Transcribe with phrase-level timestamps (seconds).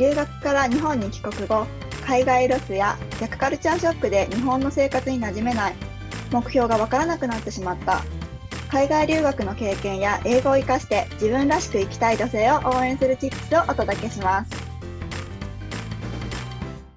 [0.00, 1.66] 留学から日本に帰国後
[2.06, 5.74] 海外ロスや逆カルチャーショックで日本の生活に馴染めない
[6.32, 8.00] 目標がわからなくなってしまった
[8.70, 14.50] 海外留学の経験や英語を生かして自分らしく生きたい女性を応援するチップスをお届けします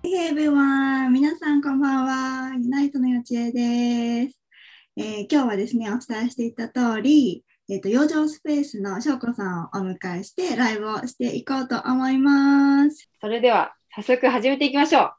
[0.04, 1.10] Hey everyone!
[1.10, 2.56] 皆さんこんばんは。
[2.56, 4.40] ユナイトのよちえです、
[4.96, 13.10] えー、今日はですね、お伝えしていた通り、えっ、ー、と、養生スペースのしょうこさんをお迎えしてライブをしていこうと思います。
[13.22, 15.14] それでは、早速始めていきましょう。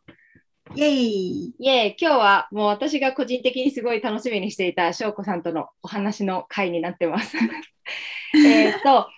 [0.77, 7.37] イェイイェイ今日はもう私が個人的にすごい楽しみにしていた翔子さんとのお話の回になってます。
[8.35, 9.09] えっと、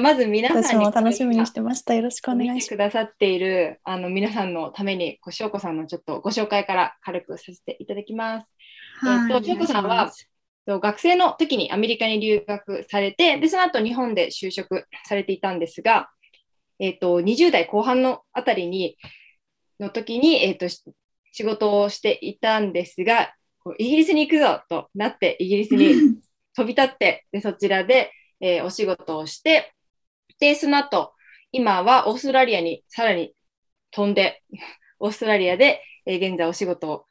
[0.00, 0.66] まず皆さんに。
[0.66, 1.94] 私も楽しみにしてました。
[1.94, 2.68] よろしくお願いします。
[2.68, 8.52] くださっているあの皆さんのために、翔子さんのちょっとご紹介から軽くさせていただきます。
[9.06, 10.12] えっと、翔子さんは
[10.66, 16.10] 学生の時にアメリカに留学されて、でその後日本で就職されていたんですが、
[16.78, 18.96] えっと、20代後半のあたりに、
[19.78, 23.34] の時に、えっと、仕事をしていたんですが、
[23.78, 25.94] イギリスに行くぞとなって、イギリスに
[26.56, 29.72] 飛び立って、でそちらで、えー、お仕事をして、
[30.38, 31.12] で、その後、
[31.52, 33.34] 今はオーストラリアにさらに
[33.90, 34.42] 飛んで、
[34.98, 37.06] オーストラリアで、えー、現在お仕事を、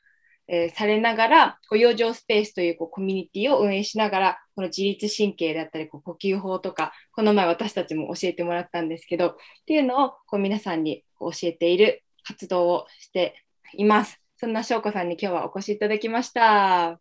[0.53, 13.43] えー、されながら、こう養生スペースというこうコミュニティを運営しながら、この自律神経だったり、こう呼吸法とか、この前私たちも教えてもらったんですけど、っていうのをこう皆さんに教えている活動をして
[13.73, 14.21] います。
[14.37, 16.99] そんな翔子さんに今日はお越しいただきました。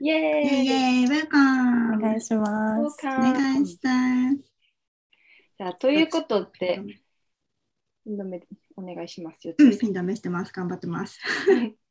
[0.00, 2.46] イェーイイェイウェルカムお願いしま
[2.90, 3.06] す。
[3.06, 4.50] お願いします。
[5.58, 6.80] じゃあ、ということで、
[8.76, 9.54] お願いしますよ。
[9.58, 10.52] うん、ピン止めしてます。
[10.52, 11.20] 頑張ってます。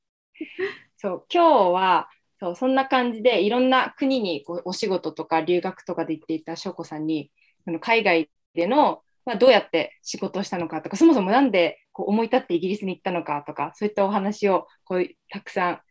[0.97, 2.09] そう、今日は、
[2.39, 7.31] そうそんな感じでいろんな国にこうお仕事とか留学とかで行っていた翔子さんに
[7.65, 15.81] あの海外でのまあ、どうやって仕事をしたのかとか、そもそもなんでこう思い立ってイギリスに行ったのかとか、そういったお話をこうたくさんこ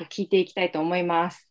[0.00, 1.48] う聞いていきたいと思います。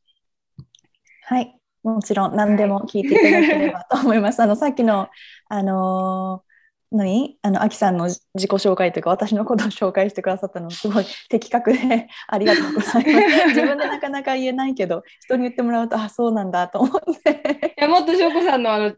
[1.24, 4.42] はい、もちろん何でも聞いていただければと思います。
[4.42, 5.10] あのさっきの
[5.50, 6.44] あの
[6.92, 7.38] 何？
[7.42, 13.48] あの、アキさんの自己紹介というか、私のことを紹介してくださったの、すごい的確で、 ありがとうございます。
[13.48, 17.74] 自分でなかなか言えないけど、人に言ってもらうと、あ、そうなんだと思って。
[17.78, 18.94] いや、もっと翔子さんのあの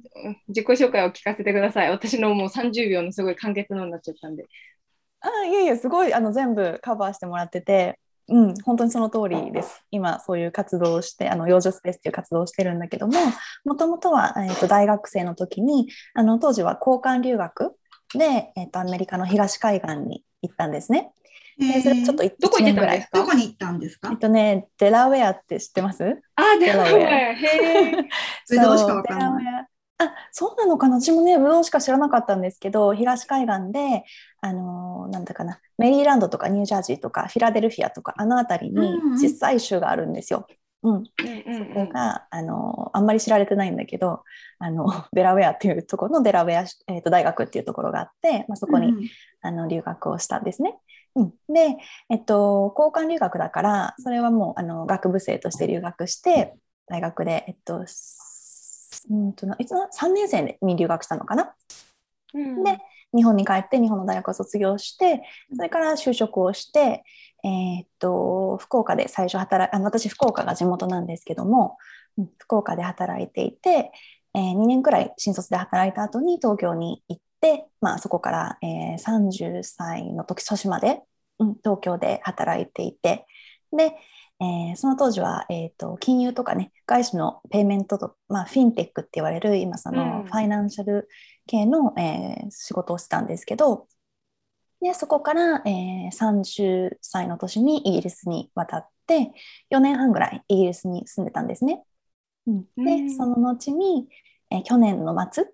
[0.47, 1.89] 自己紹介を聞かせてください。
[1.91, 4.45] 私のもう30秒のすごい簡潔のになっちゃったんで。
[5.21, 7.99] あいやいや、すごいあの全部カバーしてもらってて、
[8.29, 9.83] うん、本当にその通りです。
[9.91, 13.13] 今そういう活動をしてあの養生スペースっていう活動をしてるんだけども
[13.65, 17.75] もともとは、えーと大学生の時にあの当時は交換留学
[18.17, 21.11] で、えーと、アメリカの東海岸に行ったんですね。
[21.57, 23.17] でそれちょっとどこ行ってたんですか？
[23.19, 24.09] どこに行ったんですか？
[24.11, 26.03] えっとね、デラウェアって知ってます？
[26.35, 27.09] あ、デラウェア。
[27.33, 27.37] へ
[27.89, 27.91] え。
[28.49, 29.67] ぶどうしかわかんない。
[29.99, 30.99] あそうなのかな？
[30.99, 34.03] 私もねぶどうしか知らなかったんですけど東海岸で
[34.41, 40.47] あのー、なんだかなメリーランドとかニュージャージーとかフィラデルフィアとかあの辺りに小さい州があるんですよ。
[40.83, 44.23] うん、そこがあのあんまり知られてないんだけど
[44.59, 49.09] あの デラウェアっていうところのデラウェア、えーと、大学っていうところがあって、まあ、そこに、うん、
[49.41, 50.77] あの留学をしたんですね。
[51.15, 51.77] うん、で、
[52.09, 56.53] えっと、交換留学だからそれはもうあの学部生として留学して
[56.87, 57.85] 大学で、えっと
[59.09, 61.53] うんといつの3年生に留学したのかな。
[62.33, 62.79] うん、で
[63.15, 65.23] 日本に帰って日本の大学を卒業して
[65.55, 67.03] それから就職をして、
[67.43, 71.77] えー、っと福岡で最初働あの私福岡が地元なんですけども、
[72.37, 73.91] 福岡で働いていて、
[74.35, 81.01] えー、2年くらい新卒で働いた後に東京に行って、まあ、そこから、えー、30歳の時年まで、
[81.39, 83.25] うん、東京で働いていて
[83.71, 83.93] で、
[84.39, 91.07] えー、その当時は、えーと、金融とかね外資のペイメントと、まあ、フィンテックって言われる今その、ファイナンシャル
[91.47, 93.87] 系の、えー、仕事をしたんですけど
[94.81, 99.31] でそこから、えー、30歳の年にイギリスに渡って
[99.71, 101.83] 4年半ぐらいイギリスに住んでたんですね。
[102.47, 104.07] うん、でその後に、
[104.51, 105.45] えー、去年の末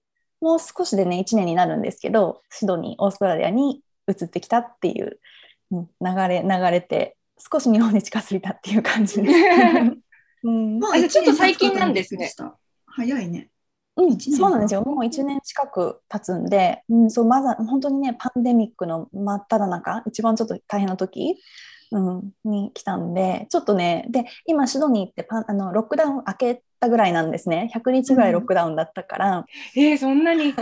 [0.41, 5.19] もう少しでね1年になるんですけどシドニーオーストラリアに移ってきたっていう、
[5.71, 9.36] うん、流れ流れて少し日本に近づいたっていう感じです。
[10.41, 12.31] うん、まあ、ちょっと最近なんですね。
[12.88, 13.50] 早いね。
[14.04, 14.81] うん、そうなんですよ。
[14.81, 21.36] もう1年近く経つんで、うん、そうまだ本当にね、パンデミックの真っ只中、一番ちょっと大変な時、
[21.92, 27.72] うん、に来たんで、ちょっとね、で、今、シドニーってパンあのロックダウン明けたぐらいなんですね。
[27.75, 29.38] 100日ぐらいロックダウンだったから。
[29.40, 30.54] うん、えー、そんなに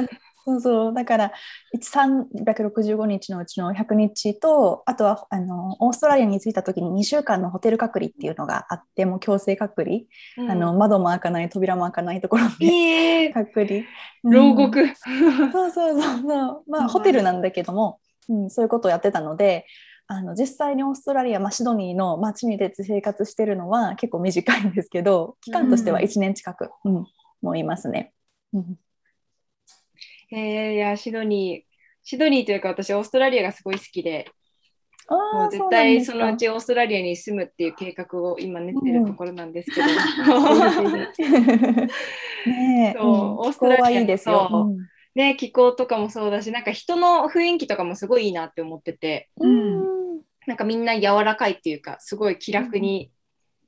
[0.47, 0.93] そうそう。
[0.93, 1.33] だから
[1.77, 9.97] 365日のうちの100日とあとはあのオーストラリアに着いた時に2週間のホテル隔離っていうのがあってもう強制隔離、
[10.37, 13.81] うん、あの窓も開かない扉も開かないところで、えー、隔離、
[14.23, 16.63] 牢獄、うん、そうそうそうそう。
[16.69, 17.99] まあ ホテルなんだけども、
[18.29, 19.65] うん、そういうことをやってたので
[20.07, 26.93] あの実際にオーストラリア、まあ、シドニーの街に出て生活してるのは結構短いんですけど期間としては1年近く、うん、
[27.41, 28.13] もういますね。
[28.53, 28.77] うん
[30.31, 31.67] えー、いや、シドニー、
[32.03, 34.31] シドニーというか私、オーストラリアがすごい好きで、
[35.09, 39.87] もう絶対そのうちオーストラリアに住むっていう計画を今練ってるところなんですけど。
[42.45, 43.07] ねそう、
[43.39, 44.69] オーストラリアはいいですよ。
[45.15, 53.09] ね、気候とかもそうだし、なんか人の雰囲気とかもすごいいいなって思ってて、うん、なんかみんな柔らかいっていうか、すごい気楽に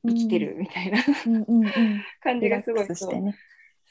[0.06, 1.04] 生きてるみたいな。
[2.22, 2.94] 感じがすごい好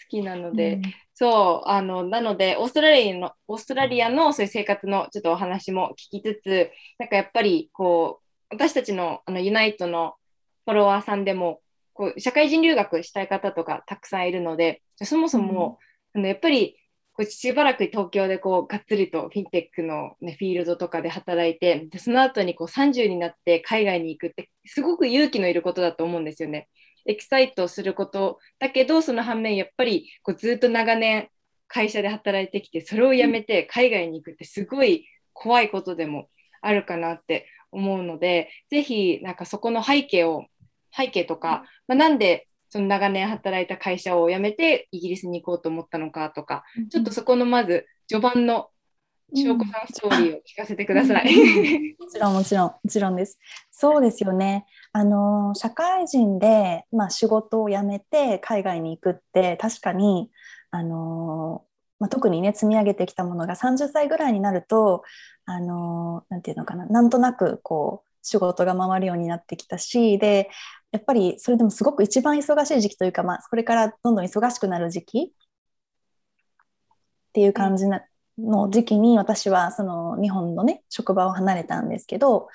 [0.08, 0.81] きなので、
[1.14, 8.20] そう、あの、なので、オーストラリアの、オーストラリアのそういう生活のちょっとお話も聞きつつ、なんかやっぱり、こ
[8.50, 10.14] う、私たちのあのユナイトの
[10.64, 11.60] フォロワーさんでも、
[11.93, 15.78] こう社会人留学したい方とかたくさんいるので、そもそも、
[16.14, 16.76] うん、あのやっぱり
[17.19, 26.69] こうしばらく東京でこうがっつりとフィンテックの、ね、フィールドとかで働いてでその後にこう30になって海外に行くってすごく勇気のいることだと思うんですよね。
[27.08, 31.28] エキサイトすることだけどその反面やっぱりこうずっと長年
[31.66, 36.28] 会社で働いてきてそれをやめて海外に行くってすごい怖いことでも
[36.60, 40.44] あるかなって思うのでぜひなんかそこの背景を
[40.96, 48.69] 背景とか、まあ、なんでその長年働いた会社を辞めてイギリスに行こうと思ったのかとか、ちょっとそこのまず序盤の
[49.34, 51.94] 翔子さんストーリーを聞かせてください。
[51.98, 53.38] もちろんもちろんもちろんです。
[53.70, 54.66] そうですよね。
[54.92, 60.30] あの社会人でまあ仕事を辞めて海外に行くって確かに
[60.70, 61.64] あの
[61.98, 65.02] まあ、特にね積み上げてきたものが30歳ぐらいになると
[65.46, 70.48] あのなんていうのかななんとなくこう仕事が回るようになってきたしで
[70.92, 75.30] やっぱりそれでもすごく一番忙しい時期というか、まあ、これからどんどん忙しくなる時期っ
[77.32, 78.02] ていう感じな
[78.38, 82.49] の時期に私はその日本のね職場を離れたんですけど、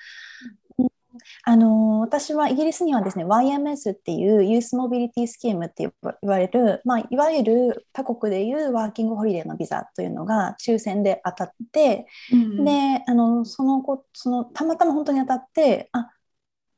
[1.43, 16.09] あの私はイギリスにはですね YMS っていうユースモビリティスキームって言われる、まあ、いわゆる他国でいうワーキングホリデーのビザというのが抽選で当たって、うん、であのその子そのたまたま本当に当たってあ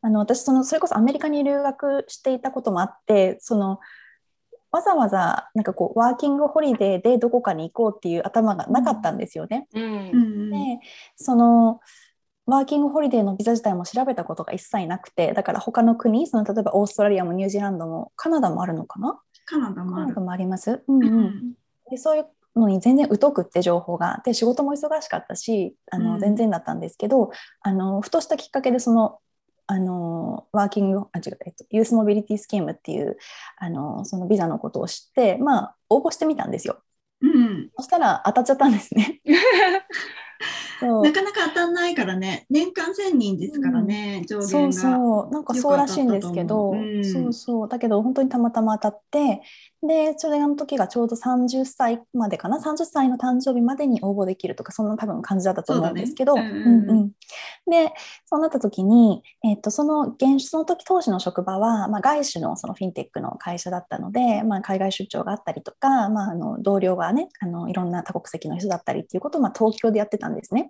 [0.01, 3.79] あの私そのそれこそアメリカに留学していたこともあってその
[4.75, 9.69] わざわざなんかこうワーキングホリデーでどこかに行こうっていう頭がなかったんですよね。
[9.73, 10.79] うん、で
[11.15, 11.79] その
[12.45, 19.17] ワーキングホリデーのビザ自体も調べたことが一切なくてだから他の国その例えばオーストラリアもニュージーランドもカナダもあるのかな？
[19.45, 20.19] カナダもある。
[20.19, 21.53] もあります、うんうん、
[21.89, 24.21] でそういうのに全然疎くって情報が。
[24.25, 27.31] で仕事も忙しかったしあの、全然だったんですけど
[27.61, 29.19] あのふとしたきっかけでその
[29.67, 33.17] あのワーキングあ違う、えっと、ユースモビリティスキームっていう
[33.57, 36.81] あのそのビザのことを知ってまあ応募してみたんですよ。
[37.21, 39.21] うん、そしたら当たっちゃったんですね。
[40.81, 42.45] なかなか当たんないからね。
[42.49, 44.73] 年間1000人ですからね、うん、上限が。
[44.73, 45.33] そうそう。
[45.33, 46.75] なんかそうらしいんですけど、う。
[46.75, 47.67] ん、そうそう。
[47.69, 49.41] だけど本当にたまたま当たって
[49.85, 56.41] でそれの時がちょうど30歳までかな？30歳の誕生日までに応募できるとかそんな多分感じだったと思うんですけど、ね。
[56.41, 57.11] うんうん、
[57.69, 57.93] で
[58.25, 70.64] そうなった時に、えー、っとその現その時当時の職場は、まあ、外資のそのフィンテックの会社だったので、まあ、海外出張があったりとか、まあ、あの同僚がねあのいろんな多国籍の人だったりっていうことを、まあ、東京でやってたんですね。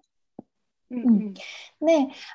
[0.91, 1.41] うん、で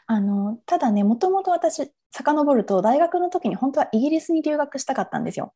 [0.07, 5.55] あのただねもともと私遡ると大学の時に本当はイギリスに留学したかったんですよ。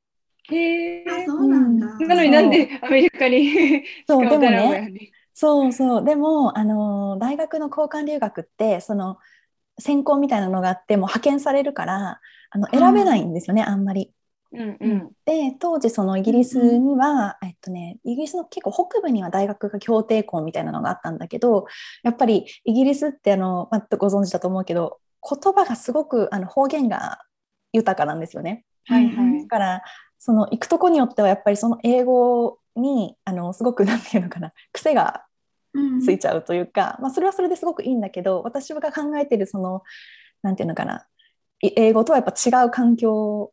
[0.50, 1.04] へえ。
[1.26, 1.86] そうなんだ。
[1.86, 5.12] なのになんでアメリカにそうでもね。
[5.32, 9.18] そうそうでもあの大学の交換留学ってその
[9.78, 12.20] 専攻みたいなのがあっても派遣されるから
[12.50, 14.12] あの選べないんですよね、うん、あんまり。
[14.54, 21.66] うんうん、で当時そのイギリスには、うん、えっとね、イギリスの結構北部には大学が協定校みたいなのがあったんだけど
[22.02, 27.20] やっぱりイギリスってあの、まあ、ご存知だと思うけど言葉がすごくあの方言が
[27.72, 28.64] 豊かなんですよね。
[28.86, 29.82] はいはい、だから
[30.18, 35.24] その行くとこによってはやっぱりその英語にあのすごく何て言うのかな癖が
[36.04, 39.82] ついちゃうというか、うん、まあ、それはそれですごくいいんだけど私が考えてるその
[40.42, 41.06] 何て言うのかな
[41.60, 43.52] 英語とはやっぱ違う環境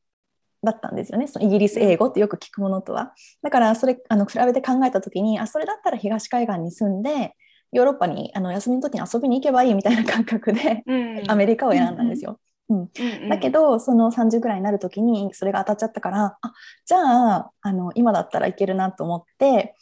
[0.63, 1.27] だったんですよね。
[1.27, 3.13] そのイギリス英語ってよく聞くものとは。
[3.41, 7.35] だからそれあの比べて考えた時にあそれだったら東海岸に住んで
[7.71, 10.83] ヨーロッパにあの休みの時に遊びに行けばいいみたいな感覚で、
[11.27, 12.39] アメリカを選んだんですよ。
[12.69, 12.89] うん
[13.29, 16.53] だけどその30ぐらいになる時にそれが当たっちゃったからあ
[16.85, 19.75] じゃああの今だったらいけるなと思って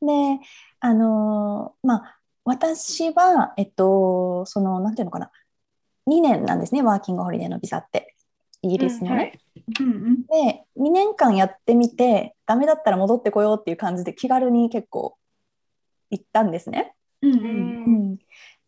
[0.00, 0.40] で
[0.80, 5.30] あのまあ私はえっとそのなんていうのかな。
[6.08, 6.82] 2年なんですね。
[6.82, 8.11] ワーキングホリデーのビザって
[8.62, 9.38] イギリスのね。
[9.80, 15.16] うんはい、で2年間やってみてダメだったら戻ってこようっていう感じで気軽に結構
[16.10, 16.94] 行ったんですね。
[17.22, 17.48] うんうんう
[18.14, 18.18] ん、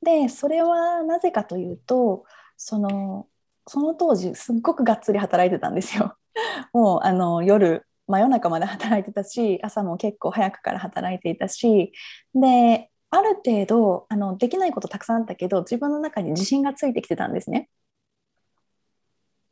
[0.02, 2.24] でそれはなぜかというと
[2.56, 3.26] その
[3.66, 6.16] その当時すっごくがっつり働いてたんですよ。
[6.72, 11.92] もうあの夜真夜中まで働いてたし朝も結構早くから働いていたし
[12.34, 17.70] である程度あのできないことたくさんあったけど自分の中に自信がついてきてたんですね。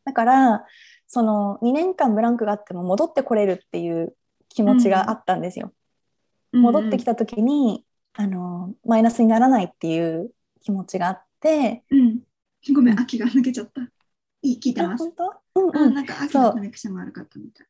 [0.04, 0.66] だから
[1.06, 4.16] その2年間ブランクがあっても戻ってこれるっていう
[4.48, 5.72] 気持ちがあったんですよ。
[6.52, 10.30] うん、戻ってきた時に、あのマイナスにならないっていう
[10.60, 12.20] 気持ちがあって、うん、
[12.74, 13.80] ごめん秋が抜けちゃった
[14.42, 15.04] いい聞いてます。
[15.04, 15.60] 本当？
[15.60, 15.94] うんうん。
[15.94, 17.66] なんか秋のコネクションも悪かったみたい。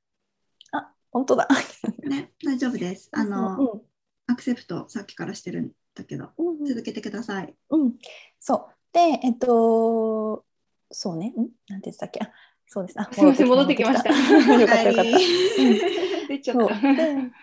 [0.72, 1.48] あ、本当だ。
[2.02, 3.10] ね、大丈夫です。
[3.12, 3.82] あの、うん、
[4.26, 7.54] アクセプトさっきからしてるんだけど、うんうん、続けてください。
[7.70, 7.94] うん、
[8.40, 8.74] そう。
[8.92, 10.44] で、えっと、
[10.92, 11.32] そうね、ん？
[11.68, 12.20] なんて言ったっけ？
[12.22, 12.30] あ
[12.66, 13.00] そうです。
[13.00, 14.08] あ、すみません、戻ってきました。
[14.58, 15.10] よかったよかった。
[16.28, 16.74] 出ちゃった。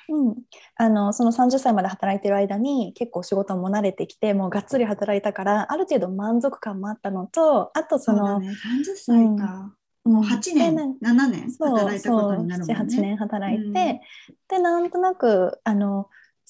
[0.09, 0.31] う。
[0.31, 0.35] ん、
[0.75, 8.55] あのその30歳まで働いてる間に結構仕事も慣れてきてもうがっつり働いたからある程度満足感もあったのとあとそのそ、ね、30
[8.95, 9.75] 歳か、
[10.05, 11.51] うん、もう8年、うん、7年。
[11.59, 12.75] 働いたことになるもんね。
[12.75, 16.07] そうそう8年働いて、うん、でなんとなくあの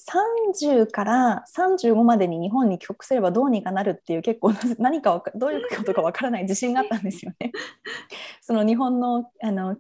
[0.08, 7.52] 30から35までに日本に帰国すればどうにかなるっていう結構 何かどういうことかわからない自信があったんですよね。
[8.42, 9.78] その日本のあの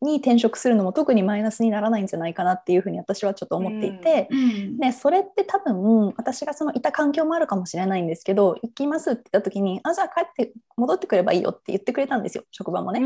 [0.00, 4.38] に転職するのも特にマイナスにならないんじゃないかなっていうふうに私はちょっと思っていて、うん。
[4.38, 13.00] うん、でそれって多分私がそのいた環境もあるかもしれないんですけど行きますって言った時にあじゃあ帰って戻ってくればいいよって言ってくれたんですよ職場もね。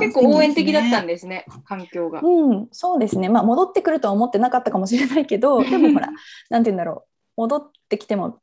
[0.00, 2.20] 結構応援的だったんですね、ね、環境が。
[2.22, 3.28] うんそうですね。
[3.28, 6.08] まあ戻ってくるとは思ってなかったかもしれないけど でもほら
[6.50, 7.04] なんて言うんだろ
[7.36, 8.40] う戻ってきても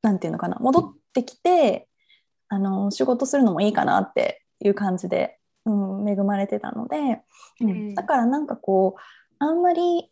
[0.00, 1.86] なんていうのかな戻ってきて
[2.48, 5.70] あの仕事するのもいいかなっていう感じでう
[6.04, 7.22] ん、恵まれてたので、
[7.60, 9.00] うん、だからなんかこう
[9.38, 10.10] あんまり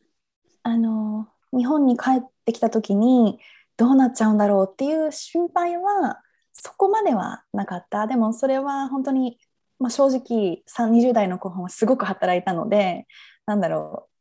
[0.63, 3.39] あの日本に帰ってきた時に
[3.77, 6.21] どうなっちゃうんだろうっていう心配は
[6.53, 8.07] そこまではなかった。
[8.07, 9.39] でもそれは本当に、
[9.79, 13.07] まあ、正直20代の後半はすごく働いたので
[13.47, 14.13] なんだろう。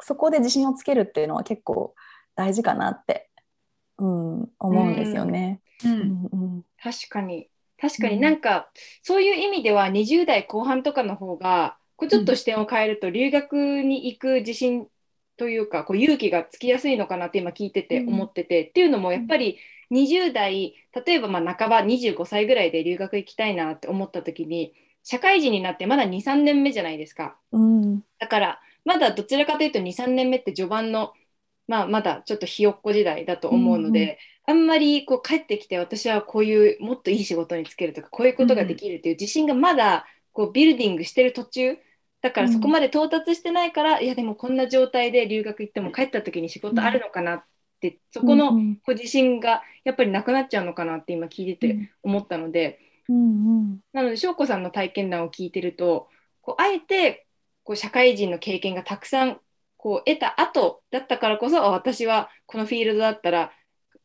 [0.00, 1.94] そこで自信をつけるっていうのは結構
[2.34, 3.30] 大事かなって、
[3.98, 5.60] うん、思うんですよね。
[5.84, 7.48] うん、うんうん、確かに
[7.84, 8.70] 確かになんか、
[9.02, 14.86] そういう意味では20代後半とかの方がこうちょっと視点を変えると留学に行く自信
[15.36, 19.58] というかこう勇気がつきやすいのかなって今聞いてて思ってて、うん、っていうのもやっぱり
[19.90, 20.74] 20代
[21.04, 24.72] 例えばまあ半ば25歳ぐらいで留学行きたいなって思った時に
[25.02, 31.12] 社会人になってまだ23年目じゃないですか、うん、だからまだどちらかというと23年目って序盤の
[31.66, 41.78] まあ、まだちょっとひよっこ時代だと思うので、あんまりこう帰ってきて私はこういうもっといい仕事に就けるとかこういうことができるっていう自信がまだこうビルディングしてる途中
[42.20, 47.44] だからそこまで到達してないから、うん、いやでもこんな状態で留学行っても帰った時に仕事あるのかなっ
[47.80, 56.08] て、そこのこう自信がやっぱりなくなっちゃうのかなって今聞いてて思ったので、うんうん、なので翔子さんの体験談を聞いてると
[56.40, 57.26] こうあえて
[57.62, 59.38] こう社会人の経験がたくさん
[59.76, 63.52] こう得た後だったからこそ私はこのフィールドだったら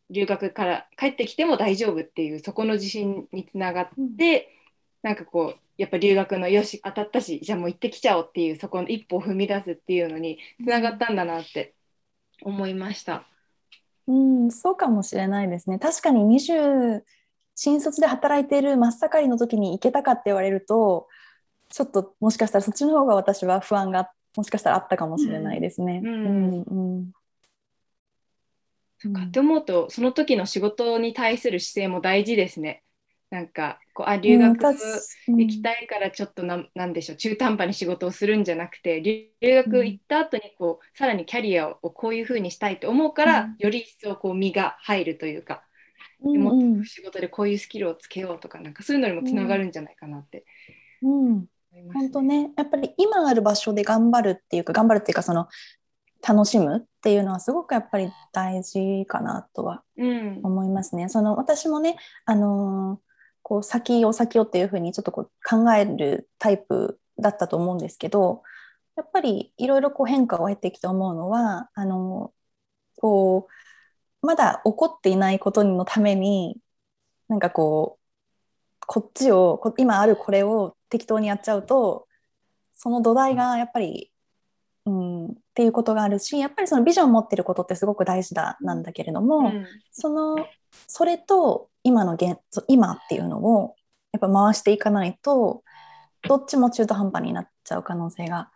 [0.10, 4.54] 留学から帰ってきても大丈夫っていうそこの自信につながって、
[5.04, 11.74] うん、なんかこうやっぱ留学のよし当たったしじゃあもう行ってきちゃおうっていうそこの一歩を踏み出すっていうのにつながったんだなって
[12.42, 13.26] 思いました。
[14.08, 15.78] うん、そうかもしれないですね。
[15.78, 17.02] 確かに20
[17.56, 21.08] 新卒で働いている真っ盛りの時に行けたかって言われると
[21.70, 26.02] ちょっともしかしたらそっちの方が私は不安がもしかしたらあったかもしれないですね。
[26.04, 27.12] うん、うんうん
[29.00, 29.24] そか。
[29.24, 32.84] って思うとその時の仕事に対する姿勢も大事ですね。
[33.30, 34.58] なんかこうあ留学
[35.28, 37.18] 行きたいからちょっとな,、ん、なんでしょう。
[37.18, 45.64] 中途半端に仕事をするんじゃなくて留学行った後にこうさらにキャリアをこういうふうにしたいと思うから、うん、より一層こう身が入るというか、
[46.24, 50.46] うん、もっと仕事でこういうスキルをつけようとかなんかそういうのにもつながるんじゃないかなって。
[51.04, 51.48] うん、うん。
[51.94, 52.52] 本当ね。
[52.58, 55.48] やっぱり今ある場所で頑張るっていうか頑張るっていうかその
[56.28, 61.04] 楽しむっていうのはすごくやっぱり大事かなとは思いますね。
[61.04, 63.00] うん、その私もねあの
[63.42, 68.44] こう先を先をっていうふうにちょっとこう考えるタイプだったと思うんですけど
[68.96, 72.34] やっぱりいろいろこう変化を経てきて思うのはあの
[72.98, 73.48] こ
[74.22, 76.58] うまだ起こっていないことのために
[77.30, 82.08] なんかこうこっちをこ今あるこれを適当にやっちゃうと
[82.80, 84.10] その土台がやっぱり、
[84.90, 90.48] うん、っていうことがあるしやっぱりそのビジョンを持ってることってすごく大事だなんだけれども、うん、その
[90.88, 93.76] それと今の現今っていうのを
[94.12, 95.64] やっぱ回していかないと
[96.24, 98.50] どっちも中途半端になっちゃう可能性が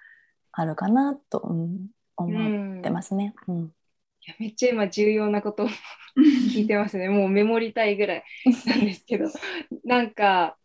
[0.51, 1.87] あるかなと、うん、
[2.17, 3.33] 思ってますね。
[3.47, 3.69] うん、い
[4.25, 5.67] やめっちゃ今重要なこと
[6.53, 7.09] 聞いてますね。
[7.09, 8.23] もうメモりたいぐらい
[8.65, 9.29] なんですけど。
[9.85, 10.57] なんか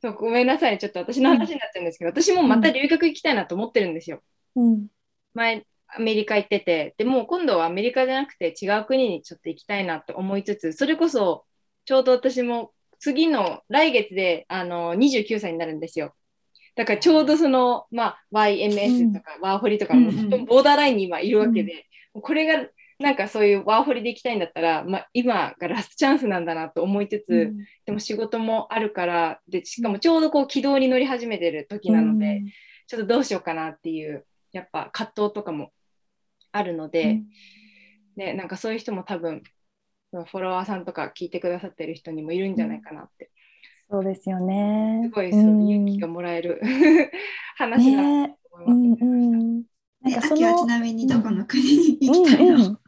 [0.00, 0.78] そうごめんなさい。
[0.78, 4.20] ちょっと私の話になっちゃうんですけど、私もまた留学行きたいなと思ってるんですよ。
[4.56, 4.86] うん、
[5.34, 6.94] 前アメリカ行ってて。
[6.98, 11.44] でも今度はアメリカじゃなくて違う国にちょっと行きたいなと思いつつそれこそ
[11.84, 16.14] ちょうど私も次の来月であの29歳になるんですよ。
[16.76, 20.10] だからちょうどその、まあ、YMS とか、ワーホリとかも、
[20.46, 22.66] ボーダーラインに今いるわけで、うん、これが
[22.98, 32.46] なんかそういうワーホリで行きたいんだったら、まあ、今がラストチャンスなんだなと思いつつ、うん、でも仕事もあるからでしかもちょうどこう軌道に乗り始めてる時なので、うん、
[32.86, 35.72] ちょっとどうしようかなっていうやっぱ葛藤とかも
[36.52, 37.20] あるので、
[38.16, 39.42] ね、なんかそういう人も多分
[40.12, 43.32] フォロワーさんとか聞いてくださってる人にもいるんじゃないかなって。
[43.90, 45.00] そうですよね。
[45.04, 46.62] すごいそう、うん、勇気がもらえる
[47.56, 49.02] 話だと思います、ね。
[49.02, 49.62] うんうん、
[50.02, 52.78] なんかそのはちなみにどこの国に行きたいの、うんうん、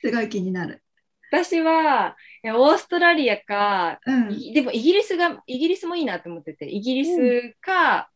[0.00, 0.82] すごい気になる。
[1.30, 8.08] 私はオーストラリアか、うん、でもイギリスがイギリスもいいなと思っててイギリスか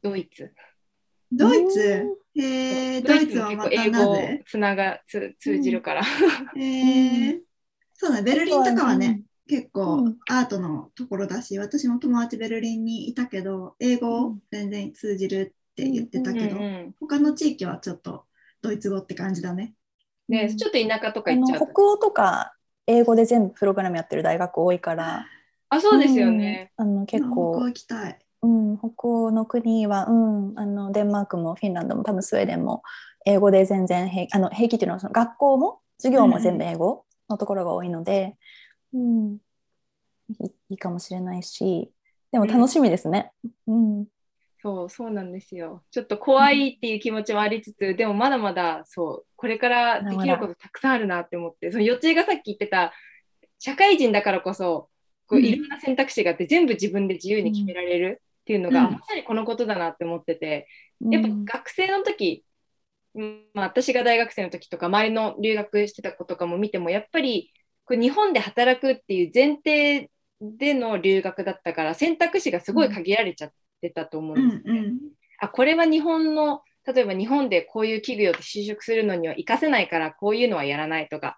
[0.00, 0.54] ドイツ。
[1.32, 2.06] ドイツ？
[2.34, 6.02] へえドイツはまた英語つながつ通じるから。
[6.02, 7.40] へえ
[7.94, 18.24] そうだベルリンとかはね、結構アートのところだし、私も友達ベルリンにいたけど英語全然通じるって言ってたけど、うんうん、他の地域はちょっと
[18.60, 19.74] ドイツ語って感じだね。
[20.28, 22.54] ね、ちょっと田舎とか行っちゃう北欧とか
[22.86, 25.26] 英語で全部プログラムやってる大学多いから。
[25.68, 32.82] あそうですよね、うん、あの結構北欧行きたい、うん、北欧の国は、うん、あのデンマークもフィンランドも多分スウェーデンも
[33.24, 38.36] 英語で全然平あの平気っていうのはその学校も授業も全部英語のところが多いので、
[38.92, 39.38] うん、
[40.68, 41.90] いいかもしれないし
[42.32, 43.32] でも楽しみですね。
[43.66, 44.06] うん、うん
[44.62, 45.84] そうそうなんですよ。
[45.92, 52.92] ちょっと怖いっていう気持ちもありつつ、うん、でもまだまだそうこれからできることたくさんあるなって思ってその予知がさっき言ってた
[53.60, 54.88] 社会人だからこそ
[55.28, 60.68] こういろんな選択肢があって、全部自分で自由に決められるっていうのが、うん、まさにこのことだなって思ってて、
[61.10, 61.28] やっぱ
[61.58, 62.44] 学生の時、
[63.54, 67.52] まあ、私が大学生の時とか周りの留学してた子とかも見てもやっぱり
[67.84, 74.62] これ日本で働くっていう前提での留学だったから選択肢がすごい限られちゃってたと思うんですね。
[74.66, 74.98] うんうん、
[75.40, 81.36] あこれは日本の例えば日本でこういう企業で就職するのには活かせないからこういうのはやらないとか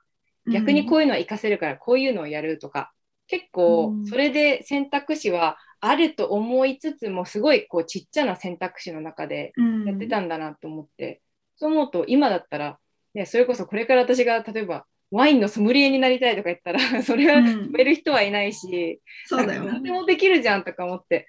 [0.53, 2.93] 逆にこういうのは活かせるからこういうのをやるとか、
[3.29, 9.53] 結構それで選択肢はあると思いつつもすごいこうちっちゃな選択肢の中で
[9.87, 11.23] やってたんだなと思って、
[11.57, 12.79] そう思うと今だったら、
[13.15, 19.65] ね、それこそこれから私が例えばワインのソムリエになりたいとか言ったら それは止める人はいないし、うん、そうだよ。
[19.65, 21.29] 何でもできるじゃんとか思って。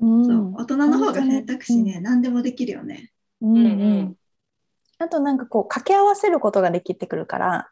[0.00, 3.12] うん、そう大人の方が選択肢ね、うん、何でもできるよね。
[3.40, 4.16] うんうん、
[4.98, 7.71] あとなんかこう掛け合わせることができてくるから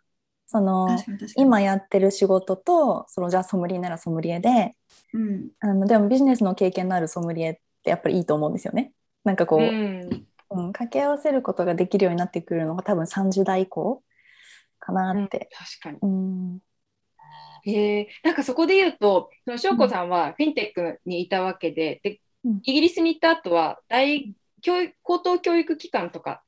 [0.52, 0.88] その
[1.36, 4.74] 今やってる仕事とそのじゃあソムリエならソムリエで、
[5.14, 8.90] うん、あのでもビジネスの経験のあるソムリエってやっぱりいいと思うんですよね。
[9.22, 14.02] なんかこう、うん、うん、掛け合わせることができるようになってくるのが多分30代以降
[14.80, 15.48] かなって。
[15.80, 16.58] 確かに、うん。
[17.62, 18.08] へえ。
[18.24, 22.20] なんかそこで言うとその翔子さんはフィンテックにいたわけでで、
[22.64, 26.42] イギリスに行った後は大教育高等教育機関とか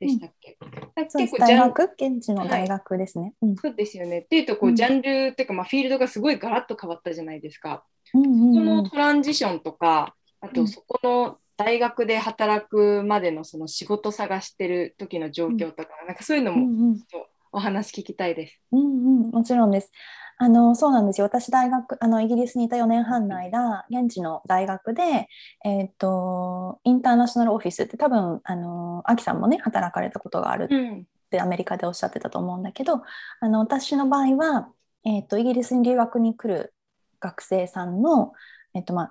[0.00, 0.68] でしたっけ、うん、
[1.04, 1.82] 結構大学？
[1.84, 4.20] 現地の大学ですね、はいうん、そうですよね。
[4.20, 7.84] っていうとこう、ジャンルっていうか、まあ、フィールドがすごいガラッと変わったじゃないですか、
[8.14, 18.60] うんうんうん、そのトランジションとかあとそこの大学で働くまでのその仕事探してる時の状況とか、なんかそういうのもちょっとお話聞きたいです。
[18.70, 19.90] うんうん、もちろんです。
[20.40, 21.26] あのそうなんですよ。
[21.26, 25.28] 私大学あのイギリスにいた4年半の間現地の大学で、
[25.64, 33.02] えーと、インターナショナルオフィスって多分あのアキさんもね働かれたことがあるってアメリカでおっしゃってたと思うんだけど
[33.40, 34.68] あの私の場合は、
[35.04, 36.72] えーと、イギリスに留学に来る
[37.18, 38.32] 学生さんの、
[38.74, 39.10] えーとまあ、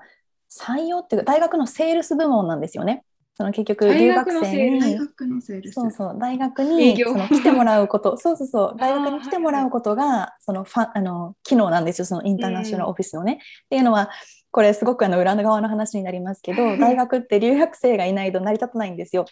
[0.50, 3.04] 採用っていうか大学のセールス部門なんですよね。
[3.38, 4.98] その結局留学生に
[5.72, 6.18] そうそう。
[6.20, 8.18] 大学にその来てもらうこと。
[8.18, 8.76] そうそうそう。
[8.80, 12.06] 大学に来てもらうことがそのファあの機能なんですよ。
[12.06, 13.34] そのインターナショナルオフィスのね。
[13.34, 13.38] っ
[13.70, 14.10] ていうのは
[14.50, 19.26] これすごくあの裏側の話になりますけど大学って留学生がいないと成り立たないんですよ。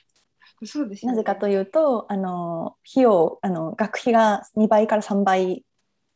[0.64, 5.66] そうです、ね、なぜかというとあの費用あの学費が2倍から3倍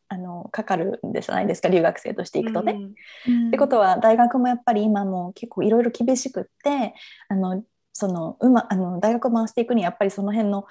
[0.10, 1.70] あのかかるんじゃないですか。
[1.70, 2.78] 留学生としていくとね。
[3.28, 6.94] うん、ってことは大学もやっぱり今も結構いろいろ厳しくって
[7.30, 7.64] あの
[8.00, 10.66] そのう、ま、あの大学を回していくにやっぱりその辺の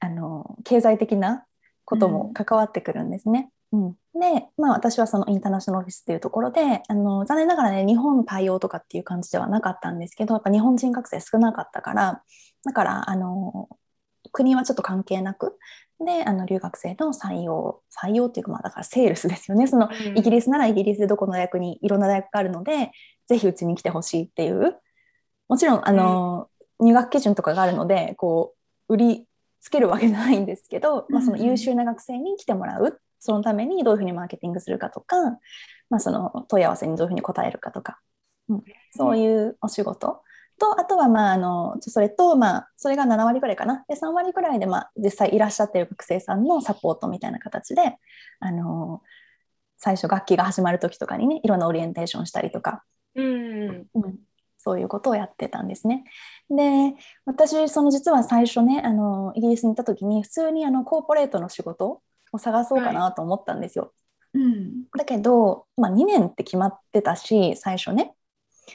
[0.00, 1.44] あの経済的な
[1.84, 3.50] ことも関わってくるんですね。
[3.72, 12.22] うん、で、まあ、私はそのインターナショナルオフィスっていうところであの残念ながらね日本対応とかっていう感じではなかったんですけどやっぱ日本人学生少なかったから
[12.64, 13.68] だからあの
[14.30, 15.56] 国はちょっと関係なく
[16.04, 19.68] であの留学生の採用採用っていうかまあだからセールスですよね。
[19.68, 22.90] その、イギリスならイギリスでどこの大学にいろんな大学があるので
[23.28, 24.76] ぜひうちに来てほしいっていう。
[25.48, 28.54] もちろんあの、うん、入学基準とかがあるのでこ
[28.88, 29.26] う売り
[29.60, 33.00] つけるわけじゃないんですけど、まあ、その優秀な学生に来てもらう。
[33.24, 35.16] そのためにどういうふうにマーケティングするかとか、
[35.90, 38.00] まあ、その問い合わせにどういうふうに答えるかとか、
[38.48, 40.22] うん、そういうお仕事。
[40.58, 43.84] とあとはまああのそれとまあそれが7割ぐらいかな。
[43.88, 47.96] で3割ぐらいでまあ実際いらっしゃってる学生さんのサポートみたいな形で
[48.40, 49.02] あの
[49.76, 54.18] 最初楽器が始まる時とかにねいろんなオリエンテーションしたりとか、うん、うん、
[54.62, 56.04] そういうことをやってたんですね。
[56.50, 56.94] で
[57.24, 62.00] 私その実は最初ねあのイギリスに行った時に普通にあのコーポレートの仕事
[62.32, 63.92] を探そうかなと思ったんですよ。
[64.32, 68.14] はい、うん、だけど、まあ、2年って決まってたし最初ね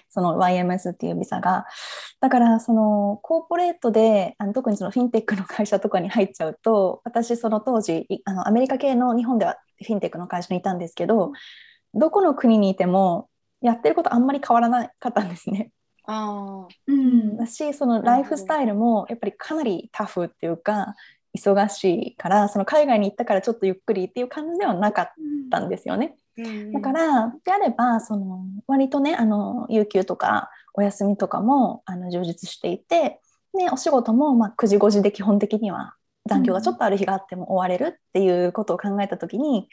[0.09, 1.65] その YMS っていうビザが
[2.19, 11.31] だからそのコーポレートであの特にそのフィンテックの会社とかに入っちゃうと私その当時あのアメリカ系の日本ではフィンテックの会社にいたんですけど
[11.93, 13.29] どこの国にいても
[13.61, 15.71] やってることあんまり変わらなかったんですね。
[16.05, 20.95] あうん、だしそのライフスタイルもやっぱりかなりタフっていうか
[21.37, 25.09] 忙しいからその海外に行ったからちょっとゆっくりっていう感じではなかっ
[25.51, 26.15] たんですよね。
[26.71, 33.19] だからであればその割とねあの有給とかお休みとかもあの充実していて
[33.57, 35.95] でお仕事もまあ9時5時で基本的には
[36.27, 39.67] 残業がちょっとある日があっても終われるっていうことを考えた時に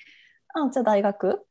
[0.55, 1.47] あじゃあ大学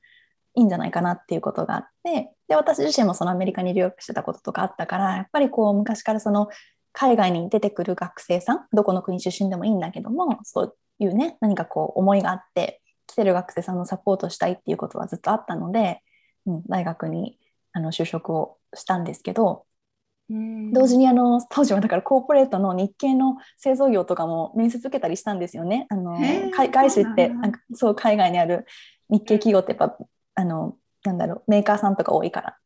[0.55, 6.49] いいんじゃないかなっていうことがあってで私自身もそのアメリカに留学してたこととかあったからやっぱりこう昔からその
[6.91, 16.01] 海外に出てくる学生さんどこの国出身でもいいんだけどもそういうね何かこう思いがあって来てる学生さんのサポートしたいっていうことはずっとあったので、
[16.45, 17.37] うん、大学に
[17.73, 19.65] あの就職をしたんですけど
[20.29, 25.85] 同時にあの当時はだからコーポレートの日系の製造業とかも面接受けたりしたんですよね。
[25.89, 26.17] あの
[26.51, 28.65] 外資ってなんかそう海外にある
[29.09, 29.97] 日系企業ってやっぱ
[30.35, 32.57] あのなんだろうメーカーさんとか多いから。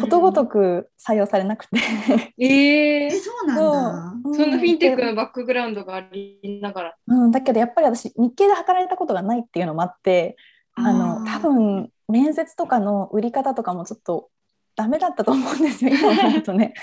[0.00, 1.78] ことごとく採用されなくて。
[2.38, 10.36] えー、そうなんだ、そんなフィンテックのバックグラウンドがありながら、うん、だけどやっぱり私日系で働いたことがないっていうのもあって
[10.74, 14.30] あの多分面接とかの売り方とかもちょっと
[14.76, 16.74] ダメだったと思うんですよ 今思うとね。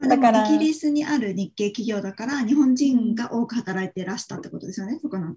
[0.00, 0.48] だから。
[0.48, 5.36] イギリスにある日系企業だから日本人が多く働いてらしたってことですよね、そこの。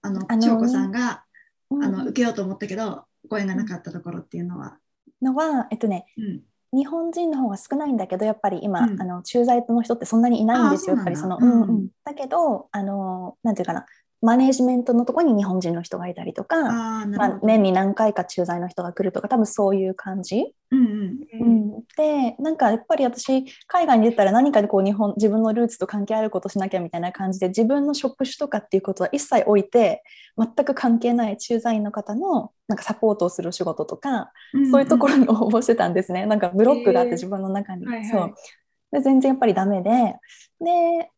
[0.00, 1.18] あの翔子さんが、うん、
[1.70, 4.78] あの受けようと思ったけどご縁がなかったところっていうのは。
[5.20, 6.22] のは、えっとね、う
[6.76, 13.86] ん、日本人の方が少ないんだけどやっぱり今、うん、あの駐在の人ってそんなにいないんですよやっぱりその、うんうん、だけどあのなんていうかな
[14.20, 16.56] マネージメントのところに日本人の人がいたりとか
[17.06, 20.54] まあ、年に何回か駐在の人が来るとか多分そういう感じ？
[20.70, 30.02] うんうんうん、でなんかやっぱり私海外に出たら何かでこう日本自分のルーツと関係あることしなきゃみたいな感じで自分の職種とかっていうことは一切置いて
[30.36, 36.26] 全く関係ない駐在員の方のなんかサポートをする仕事とか、うんうん、そういうところに応募してたんですね。
[36.26, 37.86] なんかブロックがあって自分の中に。
[37.86, 38.34] はいはい、そう。
[38.92, 39.90] で全然やっぱりダメで
[40.60, 41.10] で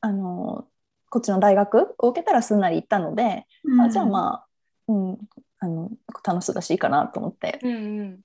[0.00, 0.66] あの
[1.10, 4.44] こっちの大学を受けたらすんなり行ったので、うん、あじゃあま
[4.88, 5.18] あ、うん、
[5.60, 5.90] あの
[6.24, 8.20] 楽しそうだしいいかなと思って、うん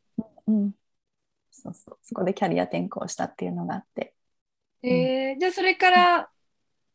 [1.54, 1.98] そうそう。
[2.02, 4.14] そこでキャリア転校したっていうのがあって。
[4.82, 6.30] えー、うん、じゃあそれから、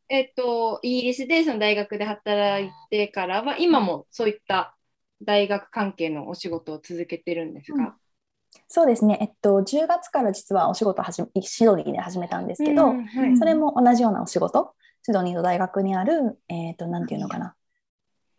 [0.09, 4.77] えっと、イギリスでその大学で働いてからは今もそういった
[5.22, 7.92] 大学関係のお仕事を続けてるんですか、うん、
[8.68, 13.05] そうですね、えっと、10月から実はお仕事始めシドニーで始めたんですけど、うん。
[13.05, 14.74] はい、それも同じようなお仕事
[15.08, 17.54] シドニーの大学にある、えっ、ー、と、なんていうのかな。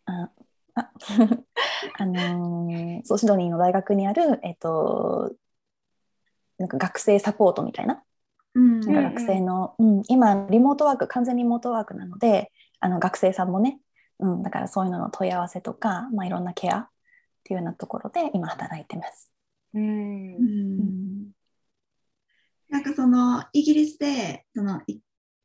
[0.06, 0.30] あ
[0.76, 0.92] あ
[1.98, 5.34] あのー、そう、シドニーの大学にある、えっ、ー、と、
[6.60, 8.04] なんか学生サポートみたいな。
[8.54, 13.80] うん、なんか学生の、うん、今、リモートワーク、完全リモートワークなので、あの学生さんもね、
[14.20, 16.90] うん、だからそういうのの問い合わせとか、まあ、いろんなケアっ
[17.46, 19.32] ていうようなところで今働いてます。
[19.74, 21.32] うん、うん、
[22.70, 24.84] なんかそのイギリスでその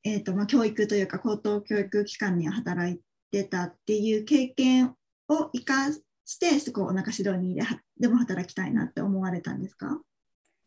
[0.05, 4.95] えーとまあ、教育というか高等教育機関に働いてたっていう経験
[5.29, 5.93] を生か
[6.27, 7.63] してこうなんかシドニーで
[7.99, 10.01] でも働きたいなって思われたんですか？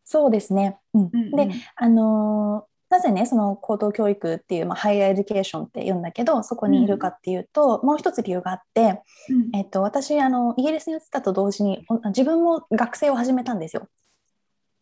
[0.03, 0.77] そうですね。
[0.93, 13.89] うん、うんうん、で、あのーなぜねその高等教育っていう、まあ、 higher education って言うんだけどそこにいるかっていうと、うん、もう一つ理由があって、うん、えっと、私あのイギリスに移ったと同時に自分も学生を始めたんですよ。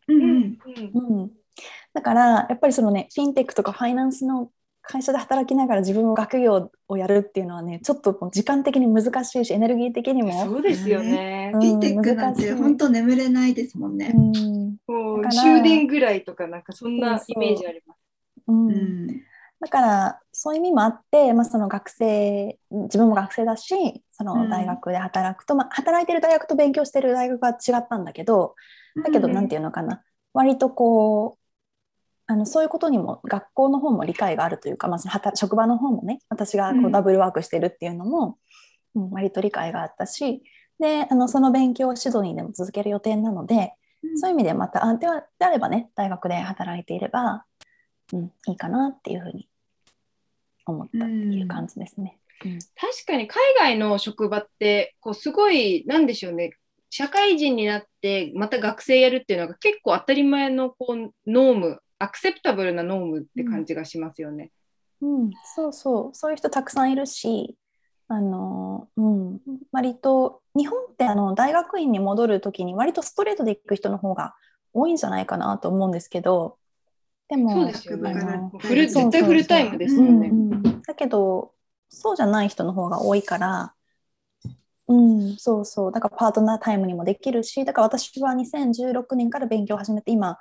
[0.06, 0.58] うんうん。
[0.94, 1.30] うん、
[1.96, 4.50] だからやっぱりそのねフィンテックとかファイナンスの
[4.82, 17.98] 会社で働きながら自分も学業をやるっていうのはねちょっと時間的に難しいしエネルギー的にもそうですよね、フィンテックなんて本当眠れないですもんね、うん、もう終電ぐらいとかなんかそんなイメージあります。
[18.48, 28.54] うん、だからそういう意味もあって、まあ、その学生自分も学生だしその大学で働くと、まあ、働いてる大学と勉強してる大学は違ったんだけど
[29.02, 30.02] だけど何て言うのかな。
[30.32, 31.45] 割とこう
[32.28, 38.38] あのそういうことにも学校の方も理解があるというか、まあ、その職場の方もね私がこうダブルワークしてるっていうのも、
[38.94, 40.42] うん、割と理解があったし
[40.80, 47.44] であのその勉強をシドニーでも続ける予定なので、うん、そういう意味でまたあではであればね大学で働いていれば、
[48.12, 49.48] うん、いいかなっていうふうに
[50.66, 52.18] 思ったっていう感じですね。
[52.44, 56.50] うん、確かに海外の職場ってこうすごいなんでしょうね。
[56.90, 64.50] 社会人になってまた学生やるっていうのが結構当たり前のこうノームアクセプタブルなノームって感じがしますよね。
[65.00, 66.14] うん、うん、そうそう。
[66.14, 67.56] そういう人たくさんいるし
[68.08, 69.40] あの、うん、
[69.72, 74.34] 割と日本ってあの大学院に戻る時に割とストレートで行く人の方が
[74.72, 76.58] 多いんじゃないかなと思うんですけど
[77.28, 78.14] でもそうですよね。
[78.60, 80.30] フル絶対フルタイムですよね。
[80.86, 81.52] だけど
[81.88, 83.72] そうじゃない人の方が多いから
[84.88, 85.92] うん、そうそう。
[85.92, 90.38] だからパートナータイムにもできるし、だから私は2016年から勉強を始めて、今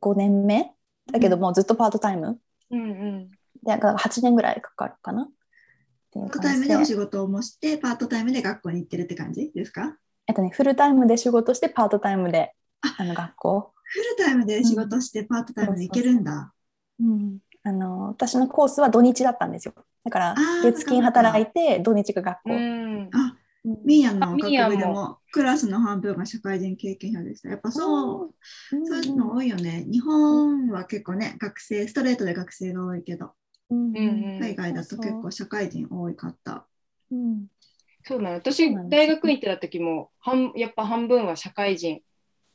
[0.00, 0.72] 5年目
[1.10, 2.38] だけどもうずっとパートタイム、
[2.70, 3.30] うんうん、
[3.64, 5.28] で8年ぐらいかかるかな？
[6.14, 9.50] パートタイムでお仕事をもしてパートタイムで学校に行ってるって感じ？
[9.54, 9.96] ですか？
[10.26, 12.52] えっとねフルタイムで仕事してパートタイムで
[12.98, 13.72] あの学校。
[13.84, 16.54] フルタイムで仕事してパートタイムで行けるんだ、
[16.98, 19.74] うん、あの私のコースは土日だったんですよ。
[20.04, 27.48] だから月金働いて土日が学校、あミーヤの学部でもクラスの半分が社会人経験者でした。
[27.48, 28.34] やっぱそう、
[28.70, 29.84] そういうの多いよね。
[29.86, 33.32] 日本は結構ね、学生、ストレートで学生が多いけど、
[33.70, 36.66] 海外だと結構社会人多かった。
[37.10, 37.46] うん、
[38.04, 38.36] そうなの。
[38.36, 42.02] 私、大学院行ってた時も半、やっぱ半分は社会人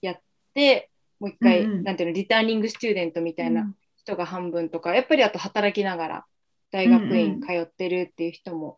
[0.02, 0.22] やっ
[0.54, 0.90] て、
[1.20, 6.26] もう一回、うんうん、なんていうの、リターニングスチューデントみたいな人が半分とか、やっぱりあと働きながら
[6.72, 8.78] 大学院通ってるっていう人も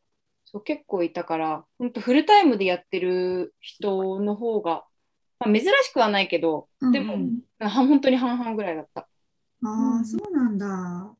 [0.51, 4.83] そう結構いたから、本当フルタイムでやってる人の方が、
[5.39, 9.07] まあ、珍しくはないけど、でも、うんうん、本当に半々ぐらいだった。
[9.63, 11.15] ああ、そうなんだ。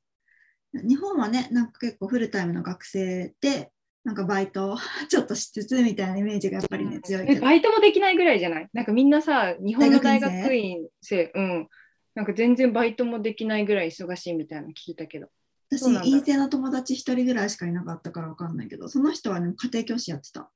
[0.73, 3.71] 日本はね、なんか結構フルタイムの学生で、
[4.03, 4.77] なんかバイト
[5.09, 8.69] ちょっとしつつみたいなイメージがやっぱりね、強いバイトもできないぐらいじゃない？
[8.73, 11.67] なんかみんなさ、日本の大学院生、うん。
[12.15, 15.29] なんか全然バイトもできないぐらい忙しいみたいなの聞いたけど。
[15.71, 20.49] 私、陰性の友達一人ぐらいしかいなかったから分かんないけど、その人は、ね、家庭教師やってた。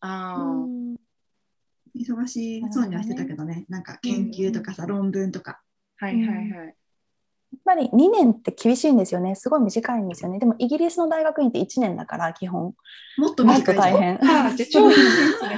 [0.00, 0.36] あ
[1.96, 5.60] 忙しそうにはしてたけどね、なんか研究とかさ、論文とか。
[5.96, 6.50] はいはいはい。
[6.56, 9.34] やっぱり2年って厳しいんですよね。
[9.36, 10.38] すごい短いんですよね。
[10.38, 12.74] でもイギリスの大学院って1年だから基本。
[13.16, 14.18] もっと短い大変。
[14.70, 15.02] 超いいで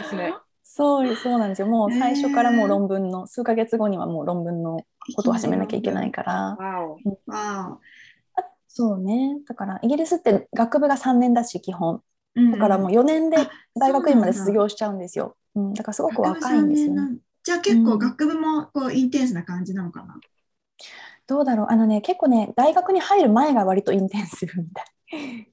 [0.05, 0.35] すね。
[0.63, 1.69] そうそうなんですよ。
[1.69, 6.59] もう最初からもう論文の、数ヶ月後にはもう論文のことを始めなきゃいけないから。
[7.27, 7.79] わ
[8.79, 9.39] そうね。
[9.49, 12.03] だからイギリスって学部が3年だし基本。
[12.53, 13.39] だからもう4年で
[13.75, 15.35] 大学院まで卒業しちゃうんですよ。
[15.55, 17.17] うん、だからすごく若いんですよね。
[17.43, 20.21] じゃあ結構学部もこうインテンスな感じなのかな、うん、
[21.27, 24.83] どうだろうあのね結構ね大学に入る前が割とインテンスみた
[25.17, 25.49] い。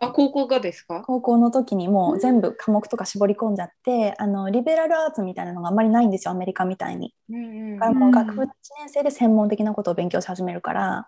[0.00, 1.02] あ高校がですか？
[1.06, 7.14] 高校の時にもう全部科目とか絞り込んじゃって、うん、あのリベラルアーツみたいなのがあんまりないんですよアメリカみたいに。
[7.30, 8.46] うんうん、だからもう学部1
[8.80, 11.06] 年生で専門的なことを勉強し始めるから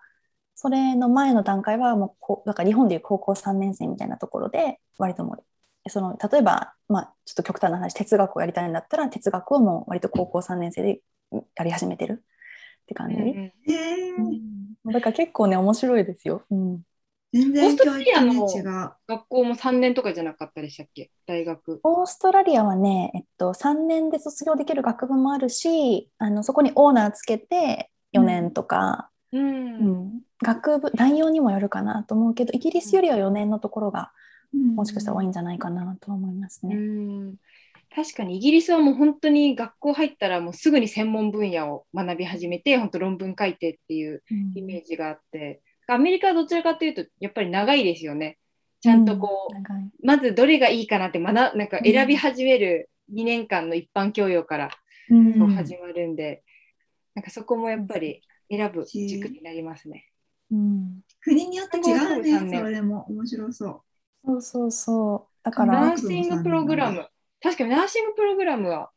[0.61, 10.99] それの前の段階はもうこだから日本でいう高校3年生みたいなところで割ともうその例えば、まあ、ちょっと極端な話哲学をやりたいんだったら哲学をもう割と高校3年生で
[11.55, 12.25] やり始めてる
[12.81, 13.53] って感じ、うん
[14.83, 16.43] うん、だから結構ね面白いですよ。
[16.51, 16.81] うん。
[17.31, 18.47] 全然教育の
[19.07, 21.09] 学校も3年とかじゃなかったでしたっけ？
[21.25, 21.79] 大学。
[21.83, 30.08] オーストラリアはね、えっと、3年で卒業できる学部もあるしあのそこにオーナーつけて4年とか、うん、うん、
[30.49, 34.11] 学部内容にもよるかなと思うけどイギリスよりは4年のところが
[34.53, 36.75] もしかしたら多いんじゃないかなと思いますね。
[36.75, 37.35] うん。
[37.95, 44.23] 確かにイギリスはもう本当に学校入ったらもうすぐに専門分野を学び始めて本当論文書いてっていう
[44.55, 48.37] イメージがあって、うん、アメリカはどちらかというとやっぱり長いですよね。
[48.81, 54.69] ちゃんとこう、うん、まずどれがいいかなって学なんか選び始める2年間の一般教養から
[55.09, 55.55] うん。
[55.55, 56.43] 始まるんで、
[57.15, 60.05] なんかそこもやっぱり選ぶ軸になりますね。
[60.51, 62.57] うん国によって違う三年ね。
[62.59, 63.81] それも面白そう。
[64.25, 65.39] そうそうそう。
[65.43, 67.07] だから、ナーシングプログラム、
[67.41, 68.91] 確かにナーシングプログラムは、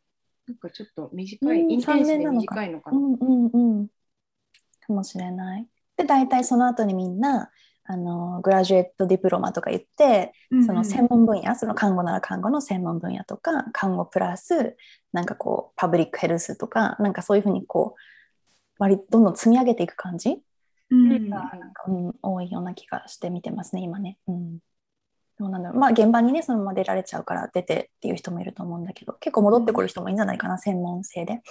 [0.46, 2.98] なんかちょっと短い、うんインテンスで三年なのか短いのかな。
[2.98, 3.88] うんうんうん。
[4.86, 5.66] かもしれない。
[5.96, 7.50] で、大体その後にみんな、
[7.84, 10.32] あのグラジュエットディプロマとか言って、
[10.64, 14.76] その専門分野、その看護なら看護の専門分野とか、看護プラス、
[15.12, 18.00] なんかこう、パブリックヘルスとか、なんかそういうふうにこう、
[18.78, 20.42] 割りどんどん積み上げていく感じ
[20.92, 24.18] うんが、なんか、うん、多いような気がして見てますね、今ね。
[24.28, 24.58] うん。
[25.38, 25.78] どうなんだろう。
[25.78, 31.42] まあ、現場にね、そのまま出られちゃうから出てっていう人もいると思うんだけど、結構戻ってくる人もいいんじゃないかな、専門性で。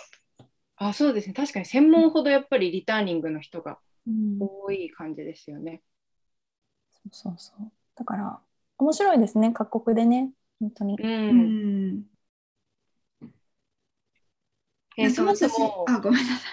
[0.77, 1.34] あ、そうですね。
[1.34, 5.82] 確かに専門ほどやっぱりリターニングの人がうん多い感じですよね。
[6.89, 7.71] そうそうそう。
[7.95, 8.39] だから、
[8.77, 10.95] 面白いですね、各国でね、本当に。
[10.97, 11.04] う。
[11.04, 12.04] うんん。
[14.97, 16.47] えーそもそ私も、あ、ごめんなさ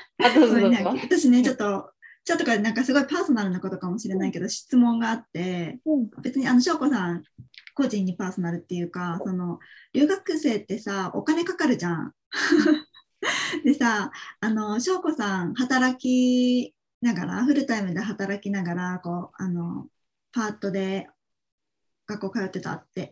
[0.81, 0.85] い。
[1.03, 1.91] 私ね、ちょっと、
[2.29, 6.11] ちょっとこれなんかすごいパーソナルなことかもしれないけど、質問があって、うん。
[6.23, 7.23] 別にあの翔子さん
[7.73, 9.59] 個人にパーソナルっていうかその
[9.95, 12.13] 留学生ってさお金かかるじゃん。
[13.65, 19.89] でさあの翔子さん働きながらフルタイムで働きながらこうあの
[20.33, 21.09] パートで
[22.07, 23.09] 学校通ってたって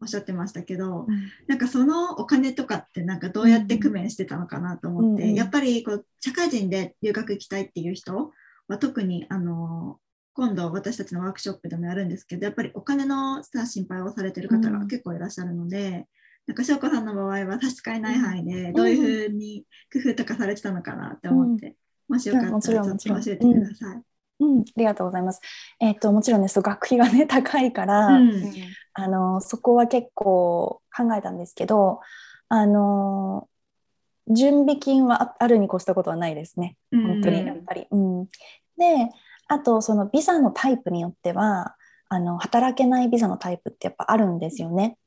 [0.00, 1.06] おおっしゃってましたけど
[1.46, 5.34] なんかそのお金とかってなんかどうやって工面してたのかなと思って、うんうん。
[5.34, 8.32] やっぱりこう社会人で留学行きたいっていう人
[8.68, 9.98] は特にあの
[10.34, 16.06] 今度私たちのワークショップでもやるんですけどやっぱりお金のさ心配をされてる方が結構いらっしゃるので、
[16.46, 21.74] なんか翔子さんの場合は差し支えない範囲でどういうふうに工夫とかされてたのかなって思って、
[22.08, 24.02] もしよかったらちょっと教えてください。
[24.38, 25.40] うん、ありがとうございます。
[25.80, 28.52] えっ、と、もちろんね、そう学費がね、高いから、うん
[28.96, 32.00] あの、そこは結構考えたんですけど、
[32.48, 33.48] あの、
[34.28, 36.76] 準備金はああるに越したことはないですね。
[36.90, 37.86] 本当うんに、やっぱり。
[37.90, 38.26] うん。
[38.78, 39.10] で、
[39.48, 41.76] あと、そのビザのタイプによっては、
[42.08, 44.98] あの、働けないビザのタイプってやっぱあるんですよね。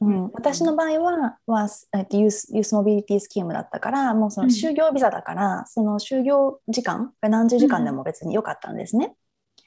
[0.00, 9.14] ううんん、私の場合はは、えっと、ユースユースモビリティスキームだったからもうそのうん就業ビザだから、その就業時間が何十時間でも別に良かったんですね。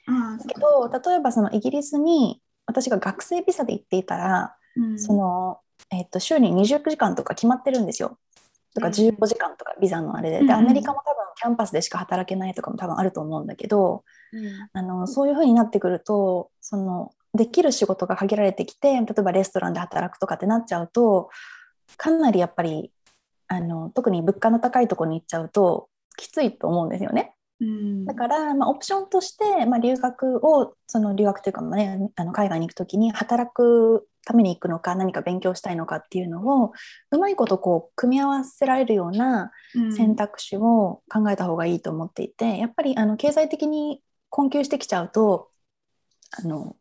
[0.06, 5.58] ああだけど例えばそのイギリスに私が学生ビザで行っていたら、うんその
[5.90, 8.18] えっと、週に20時間とか決まってるんですよ。
[8.74, 10.36] とかうん15時間とかビザのあれで。
[10.36, 14.04] うんうんでアメリカも多分キャンパスでしか働けないとかも多分あると思うんだけど、
[14.72, 21.30] あのそういう風になってくるとそのできる仕事が限られてきて例えばレストランで働くとかってなっちゃうと
[21.96, 22.92] かなりやっぱり
[23.46, 27.34] あの特に物価の高いところに行っちゃうときついと思うんですよね。
[27.60, 28.04] うん。
[28.04, 36.72] だから、まあ、オプションとして、まあ、留学をその留学というか、まあね、あの海外に行くときに働くために行くのか何か勉強したいのかっていうのを
[37.10, 39.92] うまいことこう組み合わせられるようなうん。
[39.92, 45.50] 選択肢を考えた方がいいと思っていて、やっぱりあの経済的に困窮してきちゃうと
[46.36, 46.76] あの、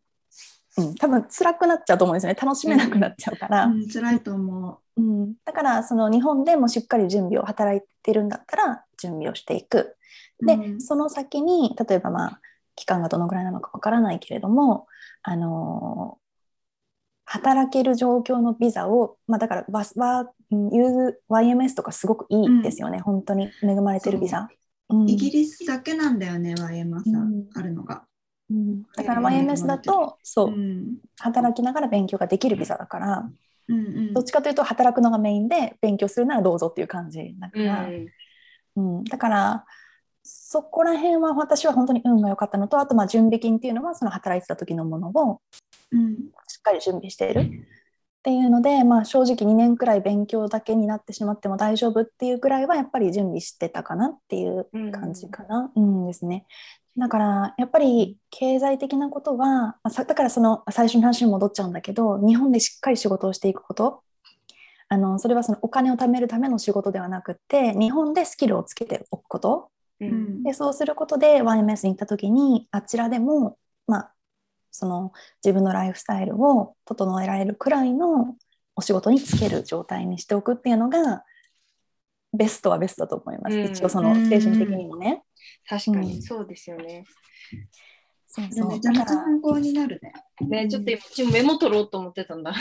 [0.78, 2.40] うん、多分辛くなっちゃうと思うんですよね。
[2.40, 5.02] 楽しめなくなっちゃうから、うん、辛いと思う。
[5.02, 5.34] ん。
[5.46, 9.78] だからその日本でもしっかり準備を働いてるんだったら準備をしていく。
[9.78, 9.98] う。
[10.42, 10.82] で、うん。
[10.82, 12.42] その先に例えばまあ
[12.76, 14.88] 期間がどのぐらいなのかわからないけれども、
[15.24, 16.18] あの
[17.26, 24.48] 働ける状況のビザを、まあ、だからバスは、うん、ユー YMS とかすごくいいですよね、本当に恵まれてるビザ。
[24.90, 25.04] う。
[25.04, 25.10] ん。
[25.10, 27.50] イギリスだけなんだよね、YM さ、うん。
[27.54, 28.06] あるのが。
[28.50, 28.84] うん。
[28.96, 30.98] だからうん YMS だとそう、うん。
[31.20, 33.30] 働きながら勉強ができるビザだから
[33.68, 34.14] うんうん。
[34.14, 37.90] どっちかというと働くのがメインで勉強するならどうぞっていう感じだから、
[38.78, 39.66] うん、だから
[40.28, 45.42] そこら辺は私は本当に運が良かったのとあとまあ準備金っていうのはその働いてた時のものを
[45.92, 46.16] うん。
[46.48, 47.50] しっかり準備しているっ
[48.24, 56.46] ていうので、まあ、正直2年くらい勉強だけになってしまっても大丈夫っていうくらいはやっぱり準備してたかなっていう感じかな、うんですね。
[56.98, 64.02] だからやっぱり経済的なことはだからその最初の話に戻っちゃうんだけど日本でしっかり仕事をしていくこと。
[64.90, 69.70] あのそれはそのお金を貯めるための仕事ではなくって日本でスキルをつけておくこと
[70.00, 70.10] うん。
[70.10, 70.44] うん。
[70.44, 74.14] でそうすることで YMS に行った時にあちらでも、まあ、
[74.72, 75.12] その
[75.44, 78.36] 自分のライフスタイルを整えられるくらいの
[78.76, 81.24] お仕事に就ける状態にしておくっていうのが
[82.34, 83.66] ベストはベストだと思います、うん。
[83.66, 85.24] 一応その精神的にもね。
[85.68, 86.02] 確かうん。
[86.02, 87.06] にそうですよね。
[88.38, 90.14] そうそうめちゃめちゃ参考になるね。
[90.48, 92.54] ね、ちょっと今、メモ取ろうと思ってたんだ。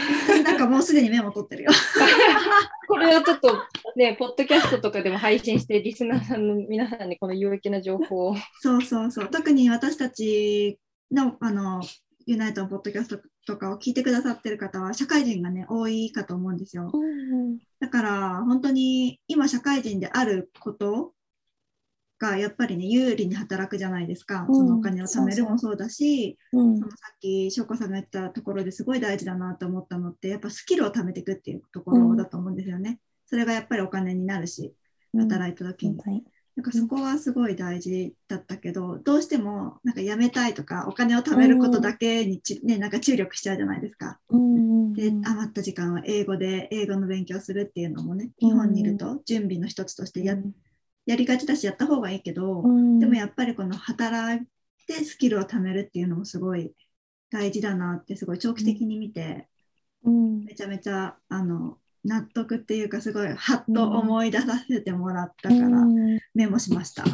[0.42, 1.70] なんかもうすでにメモ取ってるよ。
[2.88, 3.52] これをちょっと
[3.94, 8.36] ね、ポッドキャストとかでも配信して、リスナーさんの皆さんにこの有益な情報を。
[8.60, 9.28] そうそうそう。
[9.30, 10.78] 特に私たち
[11.12, 11.82] のあの
[12.24, 16.90] ユナイトのポッドキャストとかを聞いてくださってる方は社会人がね多いかと思うんですよ。
[16.92, 21.12] うんだから本当に今社会人であること
[22.18, 26.78] がやっぱりね有利に働くじゃないですか、うんそのお金を貯めるもそうだし、うん。
[26.78, 33.00] そのさっき翔子さんが言ったところですごい大事だなと思ったのってやっぱスキルを貯めていくっていうところだと思うんですよね。
[33.26, 34.72] それがやっぱりお金になるし
[35.16, 35.96] 働いた時に。
[36.56, 44.18] なんかそこはすごい大事だったけど、どうしてもなんか辞めたいとかお金を貯めることだけにち、ね、なんか注力しちゃうじゃないですか。
[44.30, 50.36] うんで余った時間は英語で英語の勉強するっていうのもね日本にいると準備の一つとしてや,、
[51.06, 52.98] やりがちだしやった方がいいけど、うん。
[52.98, 54.46] でもやっぱりこの働い
[54.86, 56.72] てスキルを貯めるっていうのもすごい
[57.30, 59.48] 大事だなってすごい長期的に見て、
[60.04, 60.44] うん。
[60.44, 66.18] めちゃめちゃあの納得っていうかすごいハッと思い出させてもらったからうん。
[66.34, 67.04] メモしました。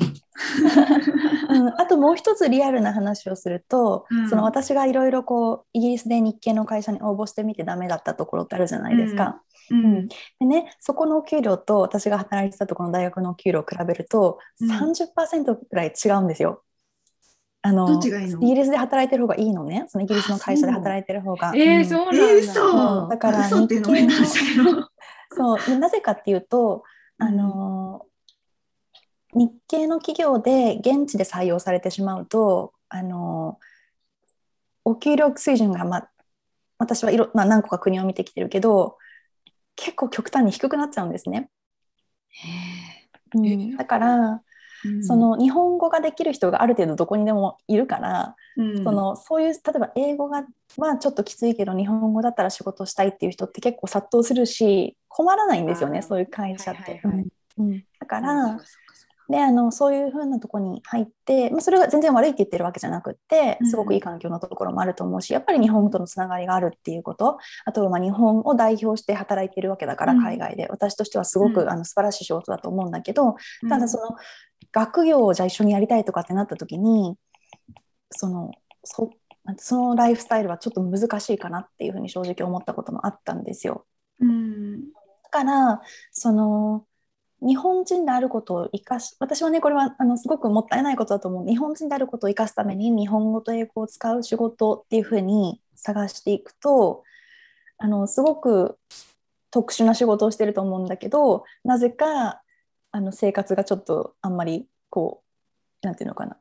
[1.51, 1.68] うん。
[1.78, 4.28] あともう一つリアルな話をすると、うん。
[4.28, 9.43] その私がいろいろこうイギリスで日系の会社に応募してみてダメだったところってあるじゃないですか。
[9.71, 10.09] うん。
[10.09, 10.15] で
[10.47, 14.71] ねそこのお給料と私が働いてたところの大学のお給料を比べると、うん。
[14.71, 16.63] 30%ぐらい違うんですよ。
[17.65, 18.43] あのどっちがいいの？
[18.43, 19.85] イギリスで働いてる方がいいのね。
[19.89, 21.53] そのイギリスの会社で働いてる方が。
[21.55, 22.25] えー、んそうなんだ。
[22.25, 24.89] えー、そうだから嘘っていうの。
[25.31, 25.67] そう。
[25.67, 26.83] でなぜかっていうと、
[27.19, 28.07] あの
[29.35, 33.59] 日系の企業で現地で採用されてしまうと、あの
[34.85, 36.11] お給料水準が、まあ、
[36.79, 38.99] 私はいろ、まあ、何個か国を見てきてるけど
[39.77, 41.49] 結構極端に低くなっちゃうんですね。
[43.35, 43.47] うん。
[43.47, 43.55] え。
[43.55, 44.43] ーだから、
[45.03, 48.85] その日本語ができる人がある程度どこにでもいるから、うん。
[48.85, 50.45] そのそういう例えば英語が
[50.77, 57.01] まあちょっときついけど日本語だったら仕事したいっていう人って結構殺到するし困らないんですよねそういう会社って。
[57.05, 57.27] はい
[58.01, 58.59] だかうんら、
[59.29, 63.70] であのそういうふうなとこに入って、まあ、それが全然悪いって言ってるわけじゃなくってうん。
[63.70, 70.23] すごくいい環境のところもあると思うしやっぱり日本とのつながりがあるっていうことあとはまあ日本を代表して働いてるわけだからうん。
[70.23, 71.70] 海外で、私としてはすごく、うん。
[71.70, 73.68] あの素晴らしい仕事だと思うんだけど、うん。
[73.68, 74.16] ただその
[74.73, 77.16] 学業をじゃあ一緒にやりたいとかってなった時に
[78.11, 78.51] その
[78.85, 79.11] そ
[79.59, 83.87] そのライフスタイルはちょっと難しいかなっていうふうに正直思ったこともあったんですよ。
[84.20, 84.93] うん。
[84.93, 86.87] だからその
[87.45, 91.47] 日本人であることを生かし私はねこれはあのすごくもったいないことだと思う。
[91.47, 97.03] 日本人であることを生かすために日本語と英語を使う仕事っていうふうに探していくと
[97.78, 98.78] あのすごく
[99.51, 102.43] 特殊な仕事をしてると思うんだけどなぜか
[102.93, 105.22] あの生活がちょっとあんまりこ
[105.82, 106.36] うなんていうのかな。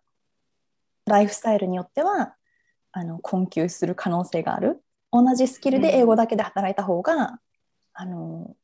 [1.07, 2.35] ライフスタイルによっては
[2.91, 4.83] あの困窮する可能性がある。
[5.11, 7.39] 同じスキルで英語だけで働いた方が、
[7.93, 8.55] あの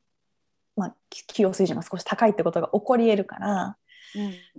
[0.78, 3.76] まあ、給与水準が少し高いってことが起こり得るから、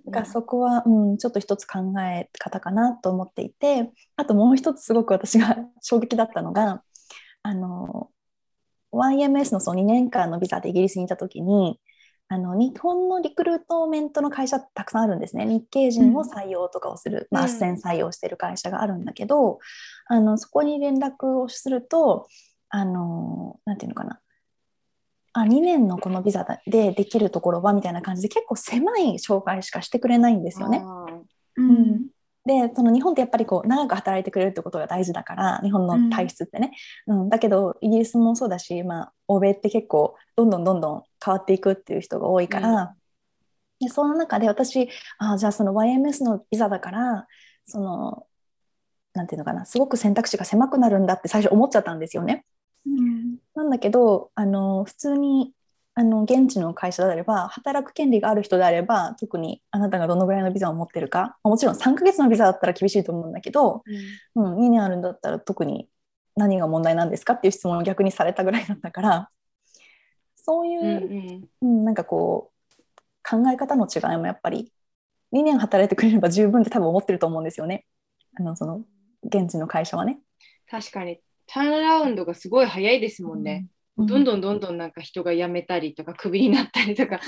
[0.06, 6.84] だからそこは、うん、ちょっと一つ考え方かなと思っていてあともう一つすごく私が 衝撃だったのが
[7.42, 8.12] あの
[8.92, 11.80] YMS のその2年間のビザでイギリスにいた時に
[12.28, 15.48] あの日本のリクルートメントの会社たくさんあるんですね。
[15.48, 19.58] 日系人を採用とかをする、まあうん斡旋採用してる会社があるんだけど、
[20.06, 22.28] あのそこに連絡をすると
[22.70, 24.20] あのなんていうのかな
[25.34, 30.84] あ2年のこのビザでできるところはみたいな感じで結構狭い紹介しかしてくれないんですよね。
[31.56, 32.08] うん。
[32.46, 36.72] でその日本ってやっぱりこう長く働いてくれるってことが大事だから日本の体質ってね、
[37.06, 37.30] うん。
[37.30, 42.96] だけどイギリスもそうだし、まあ、欧米って結構どんどんどんどん変わっていくっていう人が多いから、
[43.80, 47.28] でその中で私あじゃあその YMS のビザだから
[47.66, 48.26] その
[49.14, 52.46] なんていうのかなすごく選択肢が狭くなるんだって最初思っちゃったんですよね。
[52.86, 53.38] うん。
[53.56, 55.54] なんだけどあの普通に
[55.96, 63.84] あの現地の会社であれば働く権利がある人であれば特にあなたがどのぐらいのビザを持ってるかもちろん3ヶ月のビザだったら厳しいと思うんだけど、
[64.36, 65.90] うん、2年あるんだったら特に
[66.38, 69.30] 何が問題なんですかっていう質問を逆にされたぐらいだったから
[70.38, 71.50] そういう、うんうん。
[71.62, 72.60] うんなんかこう
[73.30, 74.72] 考え方の違いもやっぱり
[75.34, 77.86] 2年働いてくれれば十分って多分思ってると思うんですよね。
[78.40, 78.82] あのその
[79.24, 80.20] 現地の会社はね。
[80.68, 81.20] 確かに
[81.52, 83.68] ターンアラウンドがすごい早いですもんね。
[83.98, 87.20] うどんどんどんどんなんか人が辞めたりとかクビになったりとか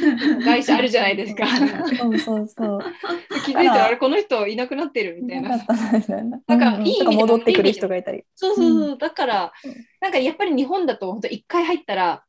[0.44, 1.46] 会社あるじゃないですか。
[1.48, 2.80] そうそうそう。
[3.46, 5.58] 気づいたらあれこの人いなくなってるみたいな。
[6.48, 8.24] なんかうんいい意味で戻ってくる人がいたり。
[8.36, 8.98] そうそうそう。
[8.98, 12.24] だからうんなんかやっぱり日本だと本当一回入ったら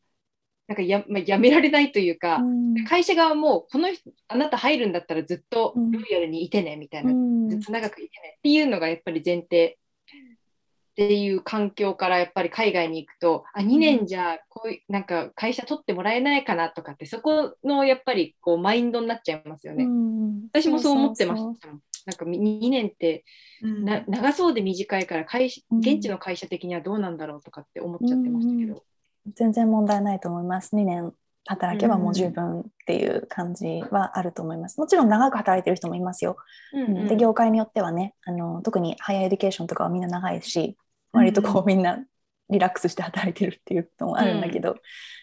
[0.66, 9.78] なんかや,、まあ、やめられないというか、うん会社側もこの人あなた入るんだったらずっとロイヤルにいてねみたいな、うんずっと長くいてねっていうのがやっぱり前提
[10.93, 19.84] っていう環境からやっぱり海外に行くとあ2年じゃこういうなんか会社取ってもらえないかなとかってそこのやっぱりこうマインドになっちゃいますよね。
[19.84, 21.68] うん私もそう思ってました
[22.05, 23.24] なんか2年って
[23.62, 28.82] な長そうで短いから会現地の会社的にはどうなんだろうとかって思っちゃってましたけど。
[29.34, 30.74] 全然問題ないと思います。
[30.74, 31.12] 2年
[31.47, 34.78] 働けばもう十分っていう感じはあると思います。
[34.78, 36.36] もちろん長く働いてる人もいますよ。
[36.72, 40.76] うんうん、で業界によってはねあの特に higher education とかはみんな長いし
[41.12, 42.04] 割とこうみんな
[42.50, 44.76] リラックスして働いてるっていうのもあるんだけど、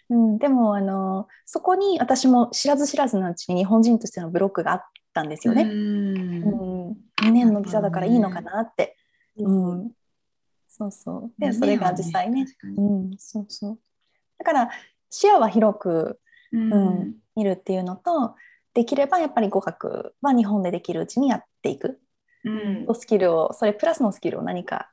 [0.10, 4.84] うん、うん、でもあのそこに私も知らず知らずのうちに日本人としてのブロックがあっ
[5.14, 5.64] たんですよね。
[5.64, 8.98] うん、うん、2年のビザだからいいのかなって。
[9.38, 9.92] うん、
[10.68, 11.32] そうそう。
[11.38, 12.46] でそれが実際ね、
[12.78, 13.80] うん、そうそう。
[14.38, 14.70] だから
[15.10, 16.20] 視野は広く、
[16.52, 18.36] うん、うん、見るっていうのと
[18.74, 22.00] できればやっぱり語学は日本でできるうちにやっていく、
[22.44, 24.90] うん、スキルをそれプラスのスキルを何か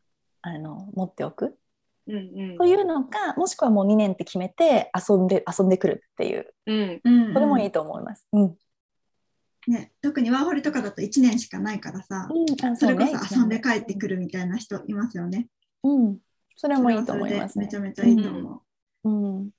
[0.47, 1.59] あの持っておく、
[2.07, 2.19] うんう
[2.55, 7.01] ん、というのかもしくはもう2年って決めて遊んで遊んでくるっていう、うん、
[7.35, 8.27] それもいいと思います。
[8.33, 8.57] うん。
[9.67, 15.49] ね、特にワーホリとかだと1年しかないからさ、うん、それこそ遊んで帰ってくるみたいな人いますよね。
[15.83, 16.19] うん、
[16.55, 18.63] それもいいと思います、ね、めちゃめちゃいいと思
[19.05, 19.09] う。
[19.09, 19.51] うん、うん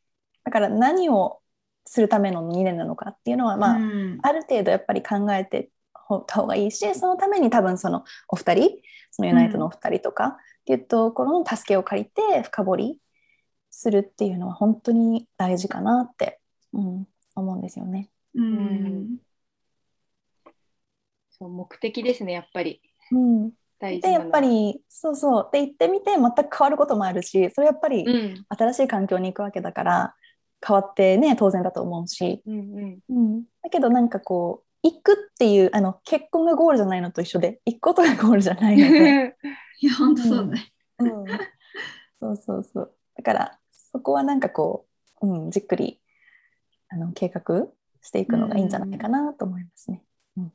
[0.45, 1.41] だから何を
[1.85, 5.71] するための2年なのかっていうのは、まあ、うん、ある程度やっぱり考えて
[6.25, 8.69] た方がいいしそのために多分そのお二人
[9.11, 10.35] そのユナイトのお二人とか、うん、
[10.67, 12.99] っていうところの助けを借りて深掘り
[13.71, 16.41] するっていうのは本当に大事かなって、
[16.73, 18.09] うん、思うんですよね。
[18.35, 19.17] うん、
[21.29, 22.81] そう目的ですねやっぱり。
[23.11, 23.51] うん。
[23.79, 25.49] でやっぱりそうそう。
[25.53, 28.05] で行ってみて全く変わることもあるしそれやっぱり
[28.49, 30.15] 新しい環境に行くわけだから、
[30.67, 32.99] 変わってね当然だと思うし、うんうん。
[33.07, 39.35] うん、だけどなんかこう行くっていうあの結婚がゴールじゃないのと一緒で行くことがゴールじゃないので
[39.79, 41.25] いや本当そうね、うん、
[42.19, 42.95] そうそうそう。
[43.15, 44.87] だからそこはなんかこ
[45.21, 46.01] う、うん、じっくり
[46.89, 47.67] あの計画
[48.01, 50.03] していくのがいいんじゃないかなと思いますね。
[50.37, 50.53] うん。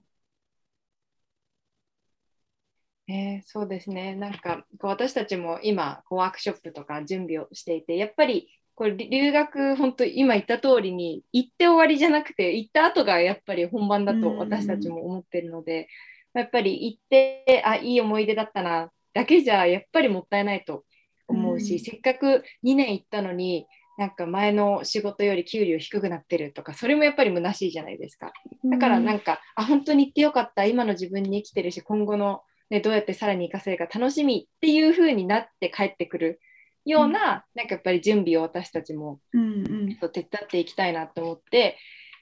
[3.09, 4.15] えー、そうですね。
[4.15, 15.89] なんかこう私たちも今こうワークショップとか準備をしていてやっぱりこれ留学本当今言った通りに行って終わりじゃなくて行った後がやっぱり本番だと私たちも思ってるので、
[16.33, 20.85] やっぱり行ってあいい思い出だったなだけじゃやっぱりもったいないと
[21.29, 23.67] 思うし、せっかく2年行ったのに
[23.99, 28.33] なんか前の仕事より給料低くなってるとかそれもやっぱり虚しいじゃないですか。
[28.65, 30.65] だからなんか、あ本当に行ってよかった。
[30.65, 36.41] 今の自分に生きてるし今後の、ね、どうやってさらに活かせるか楽しみっていう風になって帰ってくる
[36.85, 39.47] ような,、なんかやっぱり準備を私たちも、うんう
[39.91, 41.77] ん、手伝っていきたいなと思って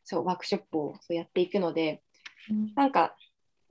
[0.04, 2.02] そうワークショップをそうやっていくので、
[2.50, 3.14] うん、なんか、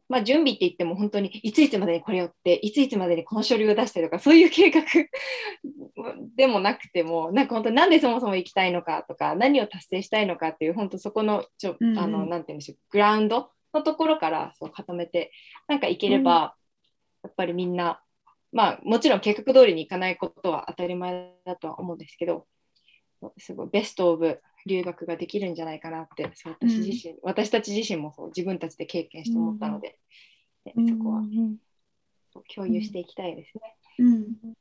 [0.09, 4.81] まあ、準備って言っても本当にいついつまでにこれをっていついつまでにこの書類を出してとかそういう計画
[6.35, 15.31] でもなくてもなんか本当なんでそもそも行きたいのかとか何を達成したいのかっていう本当そこのちょ、うんうん、あのなんて言うんでしょうグラウンドのところからそう固めて
[15.67, 16.53] なんかいければ、うん、や
[17.29, 18.01] っぱりみんな
[18.51, 22.47] まあ、もちろん計画通りにいかないことは当たり前だとは思うんですけど、
[23.37, 29.97] すごいベストオブ留学ができるんじゃないかなってそう私自身、うん、私たち自身もそう自分たちで経験して思ったので、
[30.75, 31.23] うん、そこは、
[32.55, 33.75] 共有していきたいですね。
[33.99, 34.53] うん。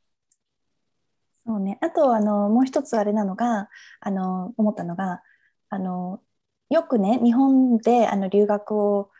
[1.47, 3.71] そうね、あとあのもう一つあれなのが
[4.01, 5.23] あの思ったのが
[5.71, 6.21] あの
[6.69, 9.11] よくね日本であの留学を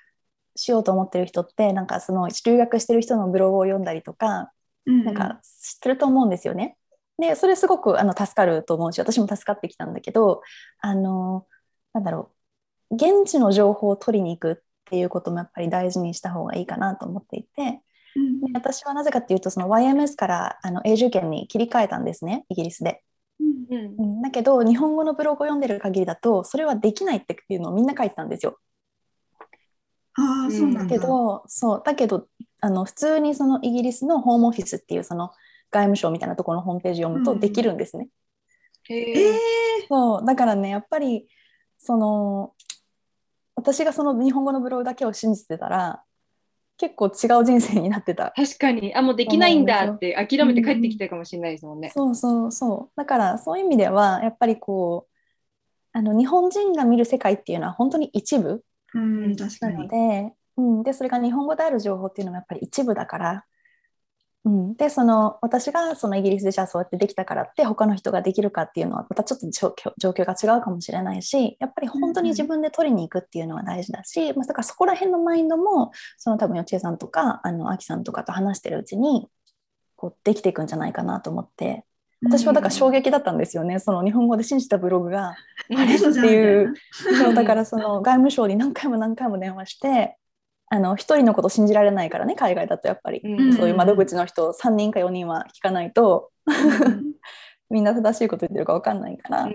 [0.55, 4.53] しようと思ってる人ってなんかその留学してる人のブログを読んだりとか
[4.85, 6.78] なんか知ってると思うんですよね。
[7.19, 10.43] でそれすごくあの助かると思うし私も助かってきたんだけど
[10.81, 11.47] あの
[11.93, 12.31] なんだろ
[12.91, 17.83] う現地の情報を取りに行くっていうこともやっぱり大事にした方がいいかなと思っていて、
[18.17, 23.03] うん、で私はなぜかっていうとその YMS からあの永住権に切り替えたんですねイギリスで。
[23.41, 23.95] うん。
[23.99, 28.59] うん、だけど日本語のブログを読んでる限りだとそれはできないっていうのをみんな書いてたんですよ。
[30.15, 32.27] あそうなんだけどそうだけど
[32.61, 35.31] あの普通にそのイギリスのホームオフィスっていうその
[35.71, 38.09] 外務省みたいなところのホームページ読むとできるんですね。
[38.91, 39.39] うん、え
[39.89, 41.29] そうだからねやっぱり
[41.79, 42.55] その
[43.55, 46.03] 私がその日本語のブログだけを信じてたら
[46.77, 48.33] 結構違う人生になってた。
[48.37, 48.95] 確かに。
[48.95, 52.97] あもうできないんだって諦めて帰ってきたかもしれないですもんね、うん、そうそうそう。
[52.97, 55.13] だからそういう意味ではやっぱりこう
[55.93, 58.63] あの日本人が見る世界っていうのは本当に一部
[58.95, 59.75] うん、確かに。
[59.75, 63.45] なのでうん、でそれが日本語である情報っていうのもやっぱり一部だから、
[64.45, 79.29] うん、でその私がそのイギリスでじゃあそうやってできたからって他の人ができるかっていうのはまたちょっと状況が違うかもしれないしやっぱり本当に自分で取りに行くっていうのは大事だし、うん、まあ、だからそこら辺のマインドもその多分よちえさんとかあのあきさんとかと話してるうちに
[79.97, 81.85] こうできていくんじゃないかなと思って。
[82.21, 85.37] 私はだから衝撃だったんですよね、その日本語で信じたブログがあ
[85.69, 86.75] れっていう、
[87.33, 90.17] だからその外務省に何回も何回も電話して
[90.71, 93.55] あの1人のこと信じられないからね海外だとやっぱり、うん。
[93.55, 96.31] そういう窓口の人3人か4人は聞かないと。
[97.71, 99.51] みんな正しいこと言ってるか分かんないから、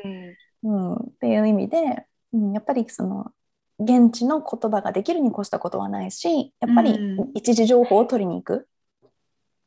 [0.64, 0.96] うん。
[0.96, 3.32] っていう意味で、うん、やっぱりその
[3.80, 7.32] 現地の言葉ができるに越したことはないしやっぱりうん。
[7.34, 8.68] 一時情報を取りに行く、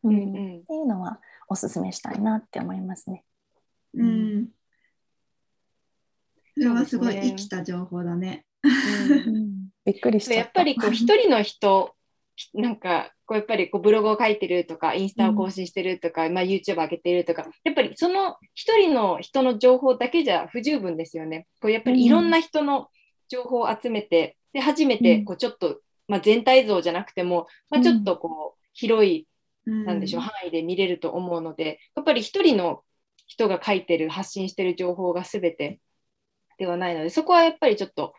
[0.04, 0.58] ううんんうん。
[0.60, 3.24] っていうのはおすすめしたいなって思いますね。
[3.94, 4.48] うん。
[6.54, 8.44] それはすごい生きた情報だね。
[8.62, 8.68] う
[9.30, 9.52] ん
[9.86, 10.34] びっくりした。
[10.34, 11.94] やっぱりこう一人の人
[12.54, 21.46] なんかこうやっぱりこうブログを書いてるとかインスタを更新してるとか、まあ、YouTube 上げてるとかやっぱりその一人の人の情報だけじゃ不十分ですよね。
[21.60, 22.88] こうやっぱりいろんな人の
[23.28, 29.26] 情報を集めてで初めてこうちょっと、まあ、全体像じゃなくても、まあ、ちょっとこう広い
[29.66, 32.82] なんでしょう、範囲で見れると思うのでやっぱり一人の
[33.26, 35.80] 人が書いてる発信してる情報が全て
[36.58, 38.14] ではないのでそこはやっぱりちょっと、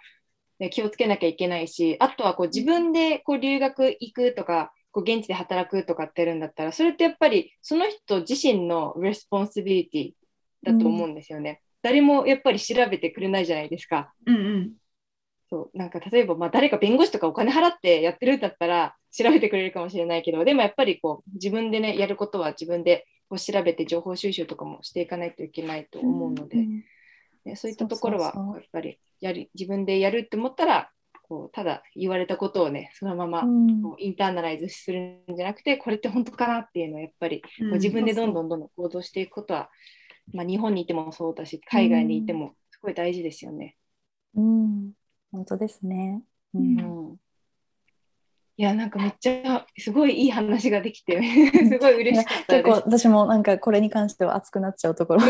[0.60, 11.62] ね、気をつけなきゃいけないしあとはこう自分でこう留学行くとかこう現地で働くとかってやるんだったらそれってやっぱりその人自身の responsibility だと思うんですよね。
[11.84, 14.12] 誰もやっぱり調べてくれないじゃないですか。
[14.26, 14.74] うんうん。
[15.49, 26.84] そうなんか例えば、まあ、誰か弁護士とかお金払ってやってるんだったら調べてくれるかもしれないけどでもやっぱりこう自分でねやることは自分でこう調べて情報収集とかもしていかないといけないと思うので、うん
[27.48, 30.91] ね、そういったところはやっぱりやり自分でやるって思ったら
[31.28, 33.82] こうただ言われたことをねそのままうん。
[33.82, 39.70] こうインターナライズするんじゃなくてこれって本当かなっていうのをやっぱりこう自分でどんどんどんどん行動していくことは、
[40.34, 43.76] まあ、日本にいてもそうだし海外にいてもすごい大事ですよね。
[44.36, 44.91] うん、
[45.32, 46.22] 本当ですね。
[46.54, 46.80] ううん。
[46.80, 47.16] うん。
[48.60, 53.02] いやなんかめっちゃすごいいい話ができて すごい嬉しかった結構です。
[53.02, 55.22] 私もなんかこれに関しては熱くなっちゃうところ。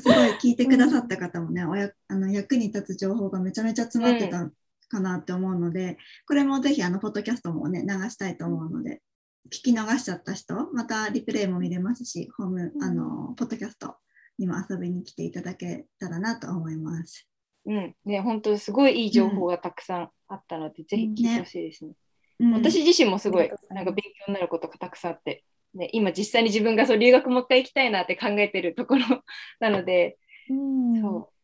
[0.00, 4.50] すごい聞いてくださった方もね、おやあの役に立つ情報がめちゃめちゃ詰まってた
[4.88, 9.02] かなって思うので、これもぜひあのポッドキャストもね流したいと思うので、
[9.46, 13.96] 聞き逃しちゃった人、またリプレイも見れますし、ホームあのポッドキャスト
[14.38, 17.28] にも遊びに来ていただけたらなと思います。
[17.66, 17.94] うん。
[18.04, 21.92] ね本当すごいいい情報がたくさんあったので、ぜひ聞いてほしいですね。
[22.40, 22.52] うん。
[22.54, 25.44] 私自身もすごいないんか勉強になることがたくさんあって、
[25.76, 29.02] ね、今実際に自分がそう留学もう一回行きたいなって考えてるところ
[29.60, 30.18] なので、
[30.48, 31.00] うん。
[31.00, 31.36] そう。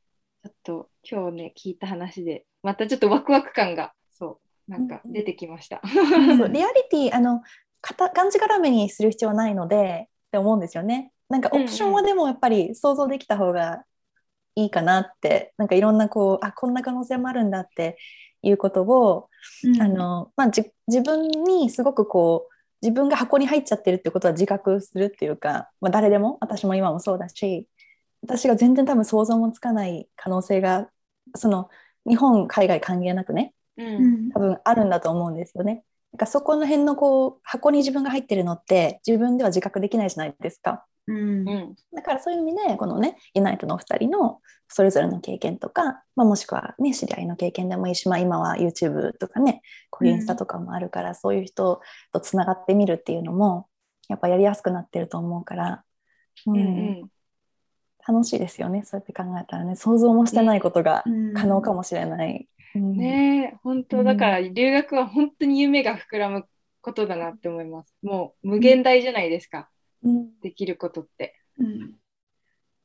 [0.45, 5.81] ちょっと今日ね聞いた話でまたちょっとワクワク感がそうなんか出てきました。
[6.37, 7.43] そうリアリティあの
[7.83, 11.13] がんじがらめにする必要はないのでって思うんですよね。
[11.29, 13.85] なんかオプションはでもやっぱり想像できた方が
[14.55, 17.97] いいかなってなんかいろんなこうあこんな可能性もあるんだって
[18.43, 19.29] いうことを、
[19.65, 19.81] うん。
[19.81, 22.52] あのまあ、じ自分にすごくこう
[22.83, 27.69] 自分が箱に入っちゃってるってことは自覚するっていうか、まあ、誰でも私も今もそうだし
[28.23, 30.91] 私が全然多分想像もつかない可能性が
[31.37, 31.71] その
[32.09, 35.85] 日本海外関係なくねううんん多分あるんだと思うんですよね。
[36.13, 40.85] なんかそこの辺のこう箱に自分が入ってるのって自分では自覚できないじゃないですか。
[41.09, 41.17] うん。
[41.17, 41.75] うん。
[41.95, 51.81] だからそういう意味でこのねユナイトのお二人のそれぞれの経験とか、まあ、もしくはね知り合いの経験でもいいし、まあ、今は YouTube とかねこういうインスタとかもあるから、そういう人
[52.13, 53.67] とつながってみるっていうのも
[54.09, 55.85] やっぱやりやすくなってると思うから、
[56.47, 56.55] うん。
[56.55, 56.67] うんう
[57.05, 57.11] ん。
[58.07, 59.77] 楽しいですよねそうやって考えたらね。
[59.77, 61.35] 想像もしてないことがうん。
[61.35, 62.49] 可能かもしれない。
[62.75, 62.97] うん。
[62.97, 64.03] ねえ本当。
[64.03, 66.45] だから留学は本当に夢が膨らむ
[66.81, 67.95] ことだなって思います。
[68.03, 69.69] もう無限大じゃないですか、
[70.03, 70.41] うん。
[70.41, 71.35] できることって。
[71.59, 71.99] うん。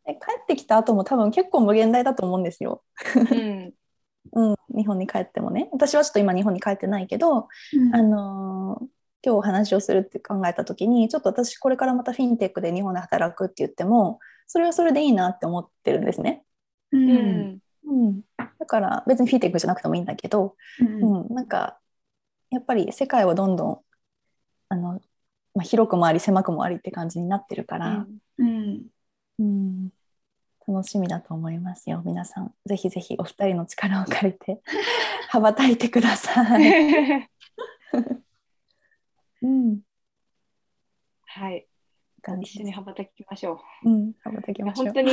[0.08, 2.84] え帰ってきた後も多分結構無限大だと思うんですよ。
[3.32, 3.74] うん。
[4.34, 5.70] うん、日本に帰ってもね。
[5.72, 7.96] 私はちょっと今日本に帰ってないけど、うん。
[7.96, 8.88] あのー
[9.26, 16.46] 今日お話をするって考えた時にちょっと私これからまたフィンテックで日本で働くって言ってもそれはそれでいいなって思ってるんですね。
[16.92, 17.16] ううん。
[17.56, 21.24] んうん、だから別にフィンテックじゃなくてもいいんだけど、うん。
[21.26, 21.80] うん、なんか
[22.52, 23.82] やっぱり世界はどんどん
[24.70, 25.02] あの、
[25.58, 28.06] まあ、広くもあり狭くもありって感じになってるから、
[28.38, 28.86] うん。
[29.40, 29.90] うん、
[30.68, 32.04] 楽しみだと思いますよ。
[32.06, 34.62] 皆さんぜひぜひお二人の力を借りて
[35.30, 37.28] 羽ばたいてください。
[39.42, 39.80] うん、
[41.26, 41.66] はい。
[42.42, 43.90] 一緒に羽ばたきましょう。
[43.90, 44.66] ん、羽ばたきう。
[44.66, 44.86] ましょう。
[44.86, 45.12] 本当に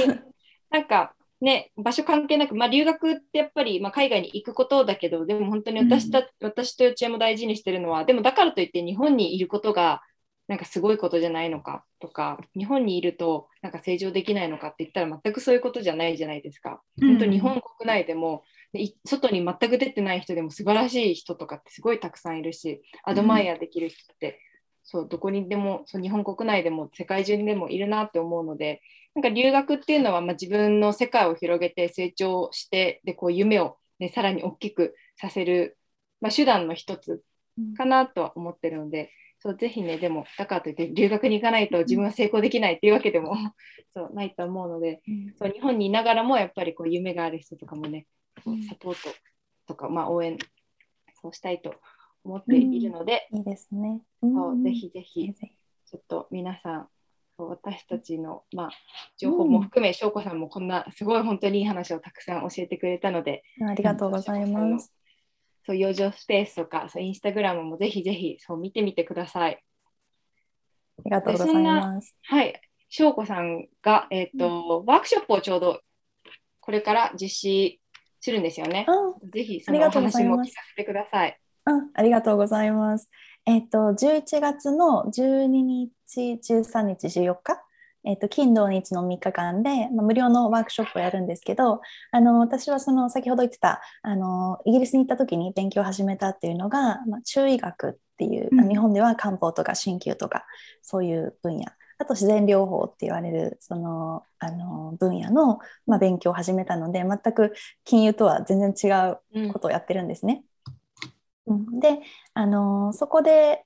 [0.68, 10.02] なんかね場所関係なく、まあ、留学ってやっぱり、まあ、海外に行くことだけどでも本当に私た、私とちえも大事にしてるのはでもだからといって日本にいることが
[10.46, 16.82] なんかすごいことじゃないのかとか日本にいるとなんか成長できないのかって言ったら全くそういうことじゃないじゃないですか。
[17.00, 18.44] 本当日本国内でも
[19.04, 24.40] 外に全く出てない人でも素晴らしい人とかってすごいたくさんいるしアドマイヤできる人って、
[24.82, 28.82] そうどこにでもそう日本国内でも世界中にでもいるなって思うので
[29.14, 35.78] なんか留学っていうのは、まあ、自分の世界を広げて成長してでこう夢を、ね、さらに大きくさせる
[36.24, 37.22] まあ、手段の一つ
[37.76, 39.10] かなとは思ってるので、
[39.44, 43.36] そうぜひね、でも、だからといって留学に行かないと自分は成功できないっていうわけでも
[43.92, 45.02] そうないと思うので、
[45.38, 48.06] そう日本にいながらもやっぱりこう夢がある人とかもね、
[48.66, 49.14] サポート
[49.66, 50.38] とか、まあ、応援
[51.20, 51.74] そうしたいと
[52.24, 54.00] 思っているので、いいですね。
[54.22, 56.88] そうぜひぜひ、ちょっと皆さん、
[57.36, 58.70] 私たちの、まあ、
[59.18, 64.90] 情報も含め、翔、う、子、さんもこんなすごい本当にいい話をたくさん教えてくれたので、ありがとうございます。
[65.66, 69.62] そう、養生スペースとか、そうインスタグラムもぜひぜひそう見てみてください。
[70.98, 72.16] ありがとうございます。
[72.22, 75.80] はい、翔子さんが、えーと、うん、ワークショップをちょうど
[76.60, 77.80] これから実施
[78.20, 78.86] するんですよね。
[78.88, 81.38] うん、ぜひそのお話も聞かせてください。
[81.66, 83.10] うん、ありがとうございます。
[83.46, 85.90] えっ、ー、と、11月の12日、
[86.32, 87.63] 13日、14日、
[88.04, 91.80] えっ、ー、と、金土日の3日間で、まあ、無料のワークショップをやるんですけど、
[92.10, 100.44] あの、私はその、先ほど言ってた、あの、イギリスに行った時に勉強を始めたっていうのが、まあ、中医学っていう、うん、日本では漢方とか鍼灸とか、
[100.82, 101.64] そういう分野。
[101.98, 108.92] あと自然療法って言われるそのあの分野の、まあ、勉強を始めたので全く金融とは全然違
[109.38, 110.44] うことをやってるんですね。
[111.46, 112.00] うん、で
[112.34, 113.64] あのそこで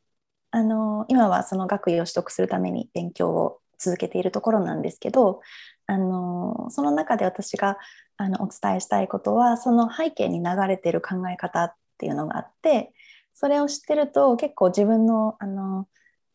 [0.51, 5.41] あの今はその学位を取得するために勉強を続けているところなんですけど
[5.87, 7.79] あのその中で私が
[8.17, 12.93] あのお伝えしたいことはその背景に流れている考え方っていうのがあって
[13.33, 15.87] それを知ってると結構自分のあの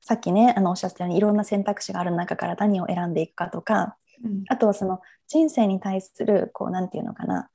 [0.01, 7.49] さっきねあのおっしゃったようにいろんな選択肢がある中から何を選んでいくかとか、うん、あとはその人生に対するこうなんていうのかな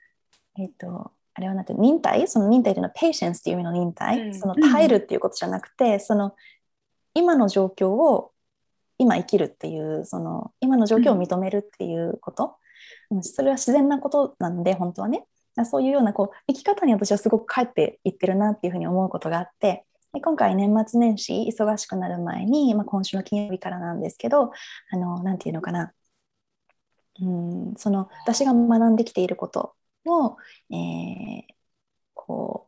[0.58, 2.26] えっ、ー、とあれはなんて忍耐？
[2.26, 6.34] その忍耐というのは patience っていう意味の忍耐、うん、その耐えるっていうことじゃなくて、うん、その
[7.14, 8.32] 今の状況を
[8.98, 12.56] 今生きるっていうその今の状況を認めるっていうこと、
[13.10, 15.26] うん、それは自然なことなんで本当はね。
[15.64, 19.84] そういうようなこう生き方に私はすごく帰っていってるなっていうふうに思うことがあって。
[20.12, 24.52] で今回年末年始忙しくなる前に、まあ、今週の金曜日からなんですけど
[24.90, 25.92] あのなんていうのかな。
[27.20, 27.24] う
[27.72, 29.74] んその私が学んできていること
[30.06, 30.36] を、
[30.70, 31.54] えー、
[32.14, 32.67] こ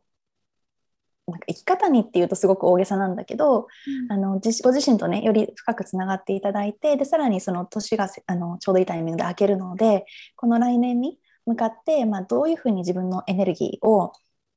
[1.31, 10.05] なんか生き方にっていうとすごく大げさなんだけど、うん、あのご自身とねより深くつながっていただいてでさらにその年があのちょうどいいタイミングで明けるので
[10.35, 14.13] この来年に向かって、まあ、どういうふうに自分のエネルギーを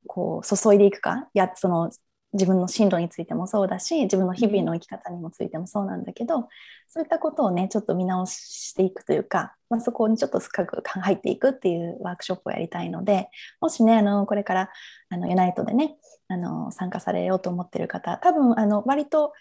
[0.06, 1.90] こう注いでいくかやその
[2.34, 6.48] 自分の進路についてもそうだし自分の日々の生き方にもついてもそうなんだけど
[6.88, 13.28] そういったことをねちょっと見直していくというか、まあ、そこにちょっと深く入っていくっていうワークショップをやりたいので
[13.60, 14.70] もしねあのこれから
[15.10, 15.96] あのユナイトでね
[16.34, 19.32] あの参加されようと思ってる方多分あの割と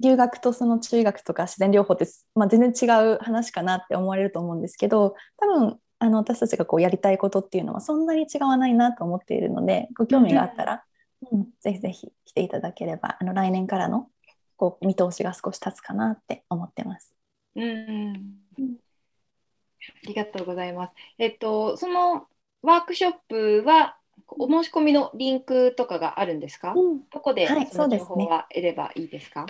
[0.00, 10.84] 留学とその中学とか自然療法って、まあ、全然違う話かなって思われると思うんですけど多分あの私たちがこうやりたいことっていうのはそんなに違わないなと思っているのでご興味があったら
[11.32, 14.08] うん、ぜひぜひ来ていただければあの来年からの
[14.56, 17.14] こう見通しが少し立つかなって思ってます。
[17.56, 17.64] うん、
[18.58, 18.76] うん、
[19.80, 20.94] ありがとうございます。
[21.18, 22.26] えっとその
[22.62, 23.96] ワークショップは
[24.28, 26.72] お申し込みのリンクとかがあるんですか？
[26.74, 29.46] うん、どこでその情報は得ればいいですか？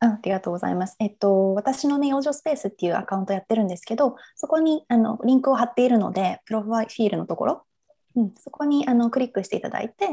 [0.00, 0.96] あありがとうございます。
[1.00, 7.62] えっと、私のね、養生スペースっていうアカウントやってるんですけど、そこにあのリンクを貼っているので、プロファイルのところ、
[8.14, 10.08] うん、そこにあのクリックしていただいて、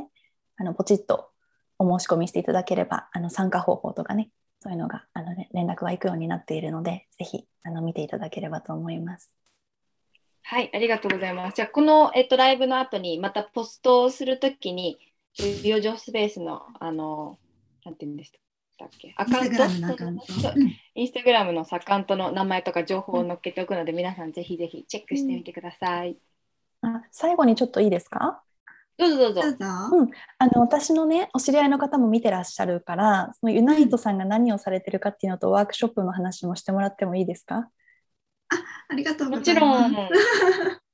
[0.57, 1.29] あのポチッと
[1.77, 4.29] お申し込みしていただければあの参加方法とかね
[4.61, 9.35] そういうのがあの、ね、連絡が行くようになっているのでぜひあの見ていただければと思います。
[10.47, 11.55] はい、ありがとうございます。
[11.55, 14.99] じゃあ、この、えっと、ライブの後に、またポストをするときに、
[15.63, 17.39] 養生スペースの、あの、
[17.83, 18.31] なんていうんでし
[18.77, 19.63] たっけ、アカウント、
[20.93, 22.15] インスタグラムのアカウント。
[22.15, 26.17] の名前とか情報を載っけておくので、皆さんぜひぜひチェックしてみてください。
[26.83, 28.43] うん、あ最後にちょっといいですか？
[28.97, 29.33] どうぞ。
[29.33, 29.57] どうぞ。
[29.93, 37.69] うん、あの私のねお知り合いの方も見てらっしゃるからそのユナイトさんが何をされてるかっていうのと、ワークショップの話もしてもらってもいいですか？
[38.49, 39.91] あありがとうございます。
[39.91, 40.09] もちろん。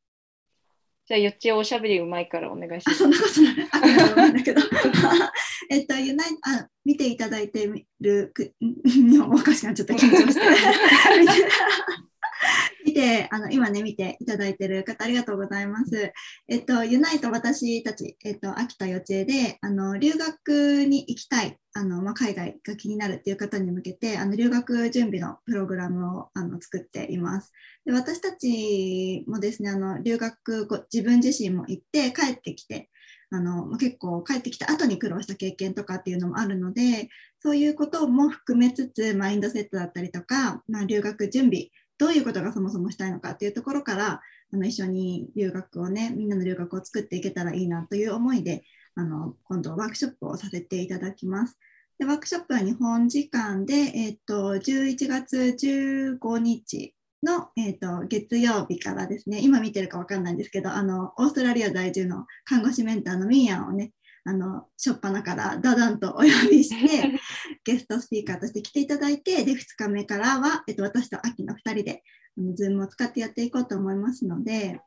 [1.08, 3.00] じゃあ、よっちおしゃべりうまいからお願いします。
[3.00, 3.70] そんなことない。
[3.72, 4.62] あ、なんだけど。
[5.70, 8.34] えっと、ユナイあ、見ていただいてる、
[9.30, 10.42] おかしくなっちゃった、緊張して。
[12.86, 16.12] 見て、あの、今ね、見ていただいてる方、ありがとうございます。
[16.48, 27.52] えっと、ユナイト私たち、えっと、秋田幼稚園で、あの、留学に行きたい、あの、まあ、海外が気になるっていう方に向けて、あの、留学準備のプログラムを、あの、作っています。
[27.86, 32.90] で私たちもですね、あの、留学、自分自身も行って帰ってきて、
[33.34, 41.70] あの結構帰ってきた後に苦労した経験とかっていうのもあるのでそういうことも含めつつマインドセットだったりとか、まあ、留学準備
[42.02, 44.22] どういうことがそもそもしたいのかっていうところから
[44.52, 48.64] あの一緒に留学をねみんなの留学を作っていけたらいいなという思いで
[48.96, 51.60] あの今度ワークショップをさせていただきます。
[52.00, 63.92] でワークショップは日本時間で、えーと、11月15日の、えーと、月曜日からですね、今見てるか分かんないんですけど、あのオーストラリア在住の看護師メンターのミーヤンをね、
[64.24, 67.20] あの初っ端からダダンとお呼びして
[67.66, 72.04] ゲストスピーカーとして来ていただいてで2日目からは、えっと、私と秋の2人で
[72.38, 74.80] あの Zoom を使ってやっていこうと思いますので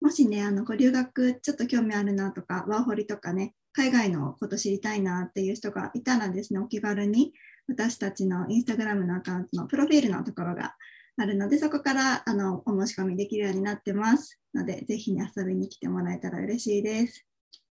[0.00, 7.32] もしねあのご留学ちょっと興味あるなとかワーホリとかね海外のこと知りたいなっていう人がいたらですねお気軽に
[7.68, 10.74] 私たちのインスタグラムのアカウントのプロフィールのところが
[11.16, 17.26] あるのでそこからあのお申し込みできるようになってますのでぜひ、ね、遊びに来てもらえたら嬉しいです。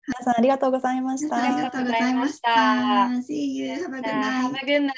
[0.07, 1.35] 皆さんありがとうございました。
[1.35, 2.49] ありがとうございました。
[3.27, 3.73] See you.
[3.73, 4.41] Have a good night.
[4.41, 4.93] Have a good night.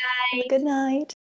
[0.49, 1.22] Good night.